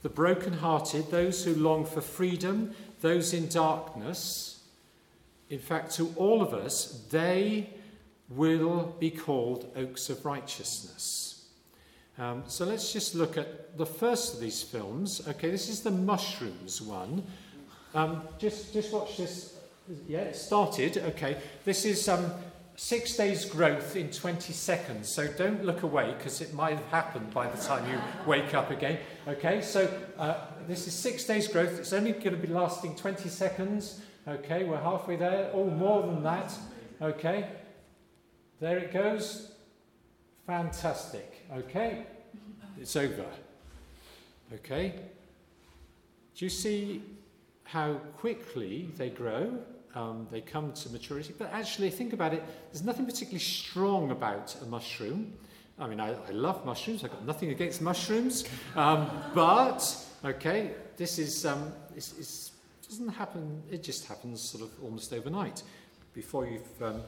the 0.00 0.08
broken-hearted, 0.08 1.10
those 1.10 1.44
who 1.44 1.54
long 1.54 1.84
for 1.84 2.00
freedom, 2.00 2.74
those 3.02 3.34
in 3.34 3.46
darkness, 3.48 4.62
in 5.50 5.58
fact, 5.58 5.94
to 5.96 6.14
all 6.16 6.40
of 6.40 6.54
us, 6.54 7.04
they 7.10 7.68
will 8.30 8.96
be 8.98 9.10
called 9.10 9.70
oaks 9.76 10.08
of 10.08 10.24
righteousness. 10.24 11.31
Um, 12.18 12.44
so 12.46 12.64
let's 12.66 12.92
just 12.92 13.14
look 13.14 13.38
at 13.38 13.76
the 13.78 13.86
first 13.86 14.34
of 14.34 14.40
these 14.40 14.62
films. 14.62 15.26
Okay, 15.28 15.50
this 15.50 15.68
is 15.68 15.80
the 15.80 15.90
mushrooms 15.90 16.82
one. 16.82 17.24
Um, 17.94 18.22
just, 18.38 18.72
just 18.72 18.92
watch 18.92 19.16
this. 19.16 19.58
Yeah, 20.06 20.20
it 20.20 20.36
started. 20.36 20.98
Okay, 20.98 21.38
this 21.64 21.84
is 21.84 22.08
um, 22.08 22.30
six 22.76 23.16
days 23.16 23.44
growth 23.44 23.96
in 23.96 24.10
20 24.10 24.52
seconds. 24.52 25.08
So 25.08 25.26
don't 25.26 25.64
look 25.64 25.82
away 25.82 26.14
because 26.16 26.40
it 26.40 26.52
might 26.54 26.76
have 26.76 26.86
happened 26.86 27.32
by 27.32 27.48
the 27.48 27.60
time 27.62 27.90
you 27.90 27.98
wake 28.26 28.54
up 28.54 28.70
again. 28.70 28.98
Okay, 29.26 29.62
so 29.62 29.92
uh, 30.18 30.34
this 30.68 30.86
is 30.86 30.94
six 30.94 31.24
days 31.24 31.48
growth. 31.48 31.78
It's 31.78 31.92
only 31.92 32.12
going 32.12 32.32
to 32.32 32.36
be 32.36 32.48
lasting 32.48 32.96
20 32.96 33.28
seconds. 33.28 34.00
Okay, 34.28 34.64
we're 34.64 34.80
halfway 34.80 35.16
there. 35.16 35.50
Oh, 35.52 35.64
more 35.64 36.02
than 36.02 36.22
that. 36.22 36.52
Okay, 37.00 37.48
there 38.60 38.78
it 38.78 38.92
goes. 38.92 39.52
Fantastic. 40.46 41.31
Okay, 41.54 42.06
it's 42.80 42.96
over. 42.96 43.26
Okay, 44.54 44.94
do 46.34 46.46
you 46.46 46.48
see 46.48 47.02
how 47.64 47.94
quickly 48.16 48.88
they 48.96 49.10
grow? 49.10 49.58
Um, 49.94 50.26
they 50.30 50.40
come 50.40 50.72
to 50.72 50.88
maturity. 50.88 51.34
But 51.36 51.52
actually, 51.52 51.90
think 51.90 52.14
about 52.14 52.32
it, 52.32 52.42
there's 52.70 52.84
nothing 52.84 53.04
particularly 53.04 53.38
strong 53.38 54.10
about 54.10 54.56
a 54.62 54.64
mushroom. 54.64 55.34
I 55.78 55.86
mean, 55.88 56.00
I, 56.00 56.14
I 56.26 56.30
love 56.30 56.64
mushrooms, 56.64 57.04
I've 57.04 57.10
got 57.10 57.26
nothing 57.26 57.50
against 57.50 57.82
mushrooms. 57.82 58.44
Um, 58.74 59.10
but, 59.34 59.94
okay, 60.24 60.70
this 60.96 61.18
is, 61.18 61.44
um, 61.44 61.70
it's, 61.94 62.14
it's, 62.18 62.52
doesn't 62.88 63.08
happen, 63.08 63.62
it 63.70 63.82
just 63.82 64.06
happens 64.06 64.40
sort 64.40 64.64
of 64.64 64.70
almost 64.82 65.12
overnight. 65.12 65.62
Before 66.14 66.46
you've 66.46 66.82
um, 66.82 67.02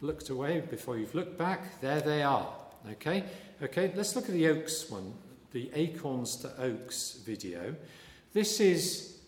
looked 0.00 0.30
away, 0.30 0.60
before 0.60 0.96
you've 0.96 1.14
looked 1.16 1.36
back, 1.36 1.80
there 1.80 2.00
they 2.00 2.22
are. 2.22 2.46
Okay, 2.88 3.24
okay, 3.62 3.92
let's 3.94 4.16
look 4.16 4.24
at 4.24 4.32
the 4.32 4.48
oaks 4.48 4.90
one, 4.90 5.12
the 5.52 5.70
acorns 5.74 6.36
to 6.36 6.50
oaks 6.60 7.20
video. 7.24 7.74
This 8.32 8.58
is 8.58 9.18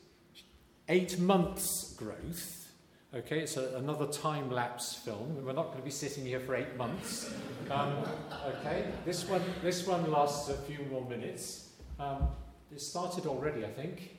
eight 0.88 1.18
months 1.18 1.94
growth. 1.94 2.72
Okay, 3.14 3.40
it's 3.40 3.56
a, 3.58 3.76
another 3.76 4.06
time 4.06 4.50
lapse 4.50 4.94
film. 4.94 5.44
We're 5.44 5.52
not 5.52 5.66
going 5.66 5.78
to 5.78 5.84
be 5.84 5.90
sitting 5.90 6.24
here 6.24 6.40
for 6.40 6.54
eight 6.56 6.76
months. 6.76 7.30
Um, 7.70 8.04
okay, 8.46 8.86
this 9.04 9.28
one, 9.28 9.42
this 9.62 9.86
one 9.86 10.10
lasts 10.10 10.48
a 10.48 10.54
few 10.54 10.78
more 10.90 11.04
minutes. 11.08 11.68
Um, 12.00 12.28
it 12.72 12.80
started 12.80 13.26
already, 13.26 13.64
I 13.64 13.70
think. 13.70 14.16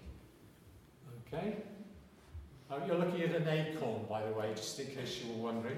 Okay. 1.28 1.58
Uh, 2.72 2.80
you're 2.86 2.98
looking 2.98 3.22
at 3.22 3.36
an 3.36 3.48
acorn, 3.48 4.06
by 4.08 4.24
the 4.24 4.32
way, 4.34 4.54
just 4.56 4.80
in 4.80 4.88
case 4.88 5.22
you 5.24 5.34
were 5.34 5.42
wondering. 5.42 5.78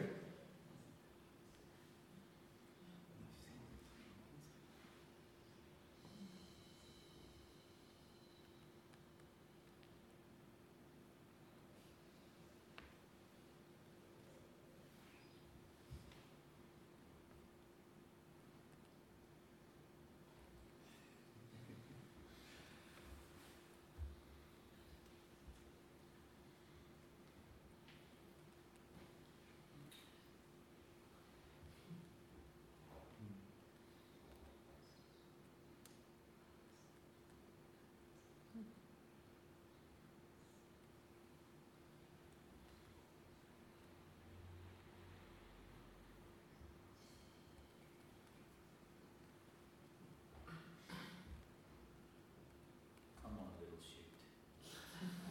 Come 53.24 53.34
on, 53.40 53.48
little 53.60 53.80
shoot. 53.82 54.10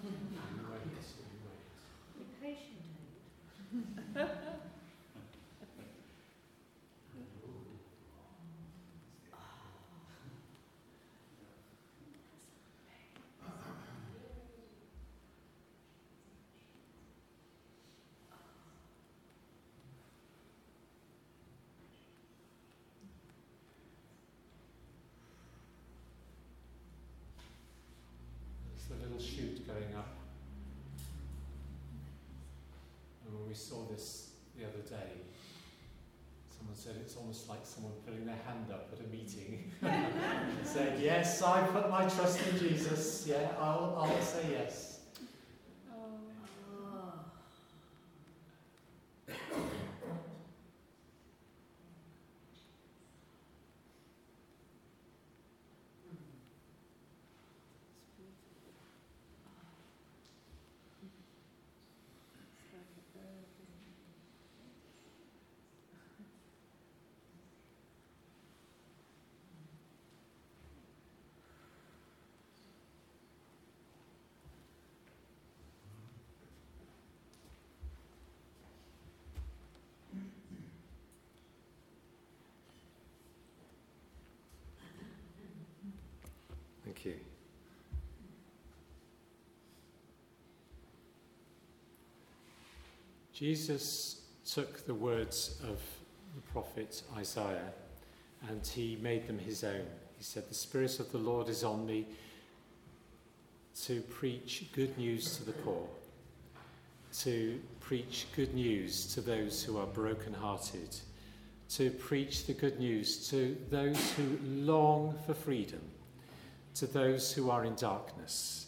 You 0.04 0.10
wait, 0.70 0.84
you 0.90 1.36
wait. 1.46 2.18
Be 2.18 2.24
patient. 2.42 2.82
It's 28.76 28.84
the 28.90 28.96
little 29.02 29.18
shoot 29.18 29.66
going 29.66 29.94
up. 29.96 30.08
And 33.26 33.34
when 33.34 33.43
we 33.54 33.58
saw 33.58 33.84
this 33.88 34.30
the 34.58 34.64
other 34.64 34.82
day, 34.82 35.12
someone 36.58 36.74
said 36.74 36.96
it's 37.00 37.14
almost 37.14 37.48
like 37.48 37.60
someone 37.62 37.92
putting 38.04 38.26
their 38.26 38.38
hand 38.48 38.66
up 38.72 38.90
at 38.92 38.98
a 38.98 39.08
meeting. 39.10 39.70
and 39.82 40.66
said, 40.66 40.98
Yes, 41.00 41.40
I 41.40 41.62
put 41.68 41.88
my 41.88 42.00
trust 42.08 42.40
in 42.48 42.58
Jesus. 42.58 43.24
Yeah, 43.28 43.50
I'll, 43.60 43.96
I'll 43.96 44.20
say 44.22 44.42
yes. 44.50 44.94
Thank 86.84 86.93
you. 87.04 87.14
Jesus 93.32 94.22
took 94.48 94.86
the 94.86 94.94
words 94.94 95.60
of 95.64 95.80
the 96.36 96.42
prophet 96.52 97.02
Isaiah 97.16 97.72
and 98.48 98.64
he 98.66 98.96
made 99.02 99.26
them 99.26 99.38
his 99.38 99.64
own. 99.64 99.86
He 100.16 100.22
said, 100.22 100.48
The 100.48 100.54
Spirit 100.54 101.00
of 101.00 101.10
the 101.10 101.18
Lord 101.18 101.48
is 101.48 101.64
on 101.64 101.84
me 101.86 102.06
to 103.82 104.00
preach 104.02 104.66
good 104.72 104.96
news 104.96 105.36
to 105.36 105.44
the 105.44 105.52
poor, 105.52 105.86
to 107.20 107.60
preach 107.80 108.26
good 108.36 108.54
news 108.54 109.12
to 109.14 109.20
those 109.20 109.64
who 109.64 109.78
are 109.78 109.86
brokenhearted, 109.86 110.96
to 111.70 111.90
preach 111.90 112.46
the 112.46 112.52
good 112.52 112.78
news 112.78 113.28
to 113.30 113.56
those 113.70 114.12
who 114.12 114.38
long 114.44 115.14
for 115.26 115.34
freedom, 115.34 115.80
to 116.74 116.86
those 116.86 117.32
who 117.32 117.50
are 117.50 117.64
in 117.64 117.74
darkness. 117.74 118.66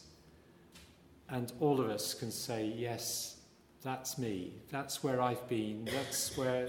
And 1.28 1.52
all 1.60 1.80
of 1.80 1.90
us 1.90 2.14
can 2.14 2.30
say, 2.30 2.72
Yes, 2.76 3.36
that's 3.82 4.18
me. 4.18 4.52
That's 4.70 5.02
where 5.02 5.20
I've 5.20 5.48
been. 5.48 5.84
That's 5.84 6.36
where 6.36 6.68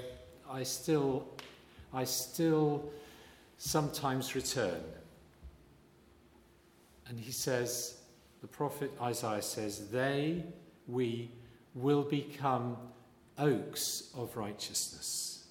I 0.49 0.63
still, 0.63 1.27
I 1.93 2.03
still 2.03 2.91
sometimes 3.57 4.35
return. 4.35 4.81
And 7.07 7.19
he 7.19 7.31
says, 7.31 7.97
the 8.41 8.47
prophet 8.47 8.91
Isaiah 9.01 9.41
says, 9.41 9.89
they, 9.89 10.43
we, 10.87 11.31
will 11.73 12.03
become 12.03 12.77
oaks 13.37 14.11
of 14.15 14.35
righteousness. 14.35 15.45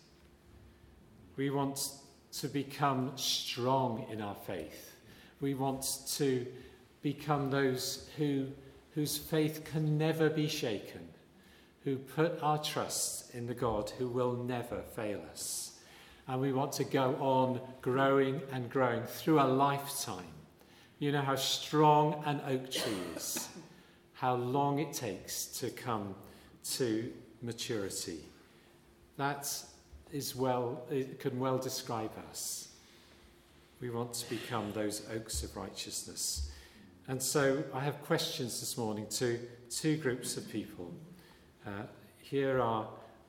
We 1.37 1.51
want 1.51 1.91
to 2.33 2.49
become 2.49 3.13
strong 3.17 4.07
in 4.11 4.21
our 4.21 4.35
faith. 4.35 4.86
We 5.41 5.55
want 5.55 5.87
to 6.17 6.47
become 7.03 7.51
those 7.51 8.09
who, 8.17 8.47
whose 8.95 9.19
faith 9.19 9.65
can 9.65 9.99
never 9.99 10.31
be 10.31 10.49
shaken, 10.49 11.09
who 11.85 11.97
put 11.97 12.43
our 12.43 12.59
trust 12.59 13.35
in 13.35 13.47
the 13.47 13.55
God 13.55 13.91
who 13.99 14.09
will 14.09 14.33
never 14.33 14.83
fail 14.95 15.21
us. 15.31 15.79
And 16.29 16.41
we 16.41 16.53
want 16.53 16.73
to 16.73 16.85
go 16.85 17.15
on 17.21 17.61
growing 17.83 18.41
and 18.51 18.69
growing 18.69 19.05
through 19.05 19.41
a 19.41 19.47
lifetime. 19.47 20.25
You 20.99 21.13
know 21.13 21.21
how 21.21 21.37
strong 21.37 22.23
an 22.25 22.41
oak 22.49 22.71
tree 22.71 22.99
is, 23.15 23.49
how 24.15 24.35
long 24.35 24.79
it 24.79 24.93
takes 24.93 25.47
to 25.59 25.71
come 25.71 26.15
to 26.73 27.13
maturity. 27.43 28.25
That 29.17 29.49
is 30.13 30.35
well, 30.35 30.87
it 30.91 31.21
can 31.21 31.39
well 31.39 31.59
describe 31.59 32.13
us. 32.31 32.66
We 33.81 33.91
want 33.91 34.15
to 34.15 34.31
become 34.31 34.73
those 34.73 35.07
oaks 35.15 35.43
of 35.43 35.55
righteousness. 35.55 36.51
And 37.09 37.23
so 37.23 37.63
I 37.75 37.81
have 37.81 38.03
questions 38.03 38.59
this 38.61 38.79
morning 38.79 39.07
to 39.11 39.39
two 39.69 39.99
groups 39.99 40.39
of 40.39 40.49
people. 40.51 40.93
Uh, 41.67 41.83
here 42.19 42.59
are 42.59 42.89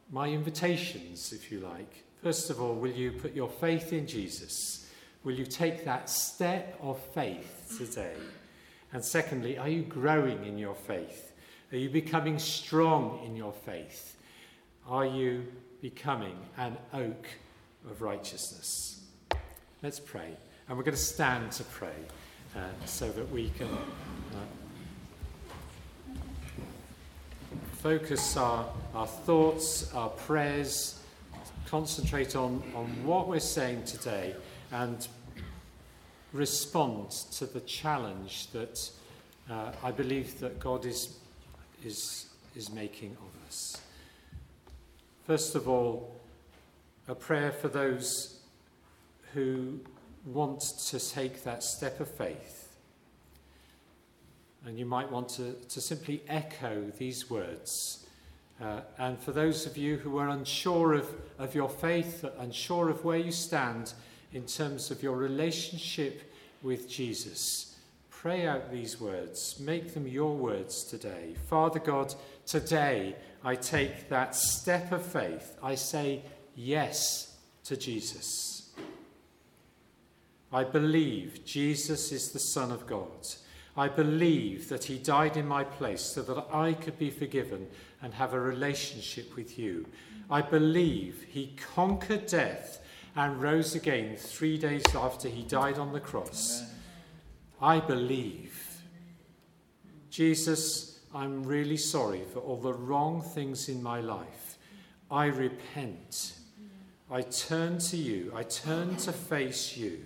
my 0.10 0.30
invitations, 0.30 1.34
if 1.34 1.52
you 1.52 1.60
like. 1.60 2.06
First 2.24 2.50
of 2.50 2.62
all, 2.62 2.76
will 2.76 2.92
you 2.92 3.12
put 3.12 3.36
your 3.36 3.50
faith 3.50 3.92
in 3.92 4.08
Jesus? 4.08 4.90
Will 5.24 5.34
you 5.34 5.46
take 5.46 5.84
that 5.84 6.10
step 6.10 6.80
of 6.82 6.98
faith 7.14 7.76
today? 7.78 8.16
And 8.94 9.04
secondly, 9.04 9.58
are 9.58 9.68
you 9.68 9.84
growing 9.84 10.46
in 10.46 10.58
your 10.58 10.76
faith? 10.76 11.34
Are 11.74 11.78
you 11.78 11.90
becoming 11.90 12.40
strong 12.40 13.22
in 13.26 13.36
your 13.36 13.52
faith? 13.52 14.16
Are 14.88 15.06
you 15.06 15.46
becoming 15.82 16.38
an 16.58 16.78
oak 16.94 17.28
of 17.90 18.02
righteousness? 18.02 19.07
Let's 19.84 20.00
pray. 20.00 20.36
And 20.68 20.76
we're 20.76 20.84
going 20.84 20.98
to 20.98 21.02
stand 21.02 21.52
to 21.52 21.64
pray 21.64 21.94
uh, 22.56 22.62
so 22.86 23.12
that 23.12 23.30
we 23.32 23.52
can 23.52 23.68
uh, 23.68 24.40
focus 27.74 28.36
our, 28.38 28.68
our 28.96 29.06
thoughts, 29.06 29.94
our 29.94 30.10
prayers, 30.10 31.00
concentrate 31.68 32.36
on, 32.36 32.64
on 32.74 32.88
what 33.06 33.28
we're 33.28 33.40
saying 33.40 33.84
today 33.84 34.36
and 34.72 35.08
respond 36.34 37.12
to 37.12 37.46
the 37.46 37.60
challenge 37.60 38.48
that 38.54 38.90
uh, 39.48 39.74
I 39.84 39.92
believe 39.92 40.40
that 40.40 40.60
God 40.60 40.88
is, 40.88 41.20
is, 41.86 42.26
is 42.56 42.72
making 42.72 43.12
of 43.12 43.48
us. 43.48 43.80
First 45.28 45.54
of 45.54 45.70
all, 45.70 46.16
a 47.08 47.14
prayer 47.14 47.52
for 47.52 47.68
those 47.68 48.37
who 49.34 49.80
want 50.26 50.62
to 50.62 51.00
take 51.00 51.44
that 51.44 51.64
step 51.64 52.00
of 52.00 52.10
faith. 52.10 52.76
And 54.66 54.78
you 54.78 54.86
might 54.86 55.10
want 55.12 55.30
to, 55.30 55.54
to 55.54 55.82
simply 55.82 56.22
echo 56.28 56.92
these 56.98 57.30
words. 57.30 58.06
Uh, 58.62 58.82
and 58.98 59.20
for 59.20 59.32
those 59.32 59.66
of 59.66 59.78
you 59.78 59.98
who 59.98 60.18
are 60.18 60.30
unsure 60.30 60.94
of, 60.94 61.10
of 61.38 61.54
your 61.54 61.70
faith, 61.70 62.26
unsure 62.40 62.90
of 62.90 63.06
where 63.06 63.20
you 63.20 63.32
stand 63.32 63.94
in 64.34 64.46
terms 64.46 64.92
of 64.92 65.02
your 65.04 65.16
relationship 65.16 66.34
with 66.64 66.90
Jesus, 66.90 67.78
pray 68.10 68.48
out 68.48 68.72
these 68.72 69.00
words. 69.00 69.60
Make 69.60 69.94
them 69.94 70.08
your 70.08 70.36
words 70.36 70.84
today. 70.84 71.36
Father 71.48 71.80
God, 71.80 72.14
today 72.46 73.16
I 73.44 73.56
take 73.56 74.10
that 74.10 74.36
step 74.36 74.92
of 74.92 75.06
faith. 75.06 75.56
I 75.62 75.76
say 75.76 76.24
yes 76.56 77.38
to 77.66 77.78
Jesus. 77.78 78.47
I 80.52 80.64
believe 80.64 81.46
Jesus 81.46 82.12
is 82.12 82.32
the 82.32 82.40
Son 82.40 82.72
of 82.72 82.88
God. 82.88 83.28
I 83.76 83.88
believe 83.88 84.70
that 84.70 84.86
he 84.86 84.98
died 84.98 85.38
in 85.38 85.48
my 85.48 85.64
place 85.64 86.02
so 86.02 86.22
that 86.24 86.48
I 86.52 86.74
could 86.74 86.98
be 86.98 87.12
forgiven 87.12 87.68
and 88.02 88.14
have 88.14 88.34
a 88.34 88.40
relationship 88.40 89.36
with 89.36 89.60
you. 89.60 89.86
I 90.32 90.42
believe 90.42 91.26
he 91.30 91.56
conquered 91.76 92.26
death 92.26 92.80
and 93.16 93.42
rose 93.42 93.76
again 93.76 94.16
three 94.16 94.58
days 94.58 94.84
after 94.96 95.28
he 95.28 95.44
died 95.44 95.78
on 95.78 95.94
the 95.94 96.00
cross. 96.00 96.64
I 97.62 97.80
believe. 97.80 98.82
Jesus, 100.10 101.00
I'm 101.14 101.44
really 101.44 101.78
sorry 101.78 102.24
for 102.34 102.40
all 102.40 102.58
the 102.58 102.74
wrong 102.74 103.22
things 103.22 103.70
in 103.70 103.84
my 103.84 104.02
life. 104.02 104.58
I 105.12 105.28
repent. 105.28 106.34
I 107.12 107.22
turn 107.22 107.78
to 107.80 107.98
you. 107.98 108.32
I 108.36 108.44
turn 108.44 108.96
to 108.98 109.12
face 109.12 109.78
you. 109.78 110.00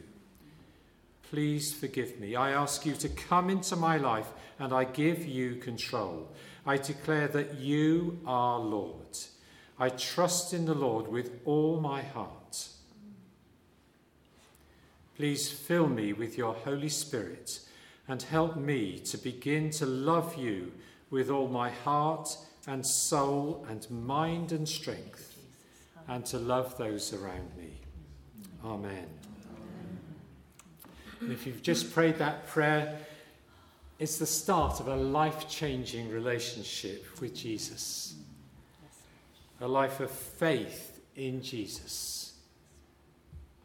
Please 1.31 1.73
forgive 1.73 2.19
me. 2.19 2.35
I 2.35 2.51
ask 2.51 2.85
you 2.85 2.93
to 2.95 3.07
come 3.07 3.49
into 3.49 3.77
my 3.77 3.95
life 3.95 4.27
and 4.59 4.73
I 4.73 4.83
give 4.83 5.25
you 5.25 5.55
control. 5.55 6.27
I 6.65 6.75
declare 6.75 7.29
that 7.29 7.55
you 7.55 8.19
are 8.25 8.59
Lord. 8.59 9.17
I 9.79 9.87
trust 9.87 10.53
in 10.53 10.65
the 10.65 10.73
Lord 10.73 11.07
with 11.07 11.39
all 11.45 11.79
my 11.79 12.01
heart. 12.01 12.67
Please 15.15 15.49
fill 15.49 15.87
me 15.87 16.11
with 16.11 16.37
your 16.37 16.53
Holy 16.53 16.89
Spirit 16.89 17.61
and 18.09 18.21
help 18.21 18.57
me 18.57 18.99
to 18.99 19.17
begin 19.17 19.69
to 19.69 19.85
love 19.85 20.35
you 20.35 20.73
with 21.11 21.29
all 21.29 21.47
my 21.47 21.69
heart 21.69 22.35
and 22.67 22.85
soul 22.85 23.65
and 23.69 23.89
mind 23.89 24.51
and 24.51 24.67
strength 24.67 25.37
and 26.09 26.25
to 26.25 26.37
love 26.37 26.77
those 26.77 27.13
around 27.13 27.55
me. 27.57 27.79
Amen. 28.65 29.20
And 31.21 31.31
if 31.31 31.45
you've 31.45 31.61
just 31.61 31.93
prayed 31.93 32.17
that 32.17 32.47
prayer, 32.47 32.97
it's 33.99 34.17
the 34.17 34.25
start 34.25 34.79
of 34.79 34.87
a 34.87 34.95
life 34.95 35.47
changing 35.47 36.09
relationship 36.09 37.05
with 37.21 37.35
Jesus. 37.35 38.15
A 39.61 39.67
life 39.67 39.99
of 39.99 40.09
faith 40.09 40.99
in 41.15 41.43
Jesus. 41.43 42.33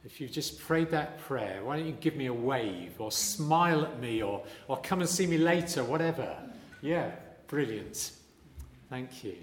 If 0.04 0.20
you've 0.20 0.30
just 0.30 0.60
prayed 0.60 0.90
that 0.90 1.18
prayer, 1.20 1.64
why 1.64 1.78
don't 1.78 1.86
you 1.86 1.92
give 1.92 2.14
me 2.16 2.26
a 2.26 2.34
wave 2.34 3.00
or 3.00 3.10
smile 3.10 3.84
at 3.86 3.98
me 3.98 4.22
or, 4.22 4.44
or 4.68 4.76
come 4.76 5.00
and 5.00 5.08
see 5.08 5.26
me 5.26 5.38
later, 5.38 5.82
whatever. 5.82 6.36
Yeah, 6.82 7.12
brilliant. 7.48 8.12
Thank 8.90 9.24
you. 9.24 9.36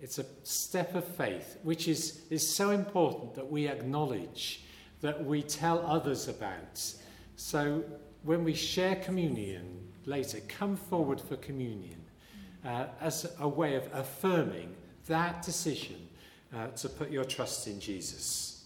It's 0.00 0.18
a 0.18 0.24
step 0.42 0.94
of 0.94 1.04
faith, 1.04 1.58
which 1.62 1.86
is, 1.86 2.22
is 2.30 2.46
so 2.46 2.70
important 2.70 3.34
that 3.34 3.48
we 3.48 3.68
acknowledge 3.68 4.62
that 5.02 5.24
we 5.24 5.42
tell 5.42 5.84
others 5.84 6.28
about. 6.28 6.94
So 7.36 7.84
when 8.22 8.44
we 8.44 8.54
share 8.54 8.96
communion 8.96 9.88
later, 10.06 10.38
come 10.48 10.76
forward 10.76 11.20
for 11.20 11.36
communion 11.36 12.00
uh, 12.64 12.86
as 13.00 13.30
a 13.40 13.48
way 13.48 13.74
of 13.74 13.88
affirming 13.92 14.74
that 15.08 15.42
decision 15.42 16.08
uh, 16.54 16.68
to 16.68 16.88
put 16.88 17.10
your 17.10 17.24
trust 17.24 17.66
in 17.66 17.80
Jesus. 17.80 18.64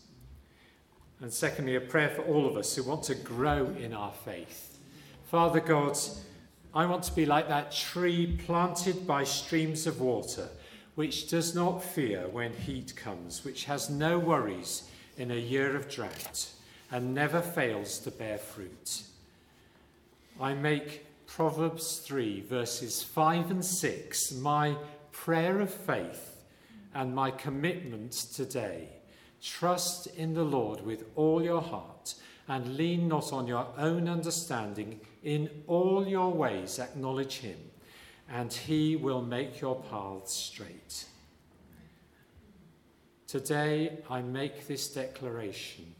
And 1.20 1.32
secondly, 1.32 1.76
a 1.76 1.80
prayer 1.80 2.11
for 2.11 2.22
all 2.22 2.47
of 2.47 2.57
us 2.57 2.76
who 2.76 2.82
want 2.82 3.05
to 3.05 3.14
grow 3.14 3.66
in 3.80 3.95
our 3.95 4.12
faith. 4.12 4.78
Father 5.30 5.61
God, 5.61 5.97
I 6.74 6.84
want 6.84 7.05
to 7.05 7.14
be 7.14 7.24
like 7.24 7.49
that 7.49 7.72
tree 7.72 8.39
planted 8.45 9.07
by 9.07 9.24
streams 9.24 9.87
of 9.87 10.01
water, 10.03 10.51
which 10.95 11.30
does 11.30 11.55
not 11.55 11.82
fear 11.82 12.28
when 12.28 12.53
heat 12.53 12.95
comes, 12.95 13.45
which 13.47 13.64
has 13.64 13.89
no 13.89 14.18
worries 14.18 14.91
in 15.17 15.31
a 15.31 15.37
year 15.37 15.75
of 15.77 15.89
drought 15.89 16.49
and 16.91 17.14
never 17.14 17.41
fails 17.41 17.99
to 18.01 18.11
bear 18.11 18.39
fruit. 18.39 19.03
I 20.41 20.55
make 20.55 21.07
Proverbs 21.27 21.99
3, 21.99 22.43
verses 22.43 23.03
5 23.03 23.51
and 23.51 23.64
6, 23.64 24.33
my 24.33 24.77
prayer 25.12 25.61
of 25.61 25.73
faith 25.73 26.45
and 26.95 27.14
my 27.14 27.31
commitment 27.31 28.12
today. 28.12 28.89
Trust 29.43 30.07
in 30.17 30.35
the 30.35 30.45
Lord 30.45 30.85
with 30.85 31.05
all 31.14 31.43
your 31.43 31.62
heart 31.62 32.14
and 32.49 32.77
lean 32.77 33.09
not 33.09 33.33
on 33.33 33.47
your 33.47 33.67
own 33.77 34.09
understanding. 34.09 35.01
In 35.25 35.51
all 35.67 36.07
your 36.07 36.33
ways, 36.33 36.79
acknowledge 36.79 37.39
him, 37.39 37.59
and 38.31 38.53
he 38.53 38.97
will 38.97 39.23
make 39.23 39.61
your 39.61 39.83
paths 39.91 40.33
straight. 40.33 41.07
Today 43.37 43.99
I 44.09 44.22
make 44.22 44.66
this 44.66 44.89
declaration 44.89 45.95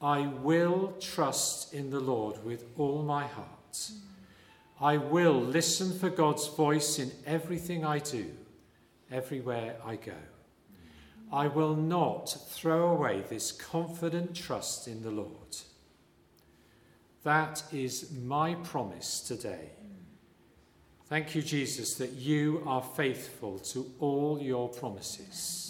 I 0.00 0.26
will 0.26 0.94
trust 0.98 1.74
in 1.74 1.90
the 1.90 2.00
Lord 2.00 2.42
with 2.46 2.64
all 2.78 3.02
my 3.02 3.26
heart. 3.26 3.90
I 4.80 4.96
will 4.96 5.38
listen 5.38 5.98
for 5.98 6.08
God's 6.08 6.46
voice 6.48 6.98
in 6.98 7.12
everything 7.26 7.84
I 7.84 7.98
do, 7.98 8.30
everywhere 9.10 9.76
I 9.84 9.96
go. 9.96 10.14
I 11.30 11.48
will 11.48 11.76
not 11.76 12.34
throw 12.48 12.88
away 12.88 13.22
this 13.28 13.52
confident 13.52 14.34
trust 14.34 14.88
in 14.88 15.02
the 15.02 15.10
Lord. 15.10 15.58
That 17.22 17.64
is 17.70 18.12
my 18.12 18.54
promise 18.54 19.20
today. 19.20 19.72
Thank 21.04 21.34
you, 21.34 21.42
Jesus, 21.42 21.96
that 21.96 22.12
you 22.12 22.62
are 22.64 22.82
faithful 22.82 23.58
to 23.74 23.92
all 24.00 24.40
your 24.40 24.70
promises. 24.70 25.67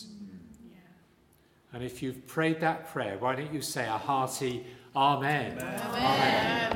And 1.72 1.82
if 1.82 2.02
you've 2.02 2.26
prayed 2.26 2.60
that 2.60 2.88
prayer, 2.88 3.16
why 3.18 3.36
don't 3.36 3.52
you 3.52 3.60
say 3.60 3.86
a 3.86 3.98
hearty 3.98 4.66
Amen? 4.96 5.52
Amen. 5.58 5.80
Amen. 5.94 6.68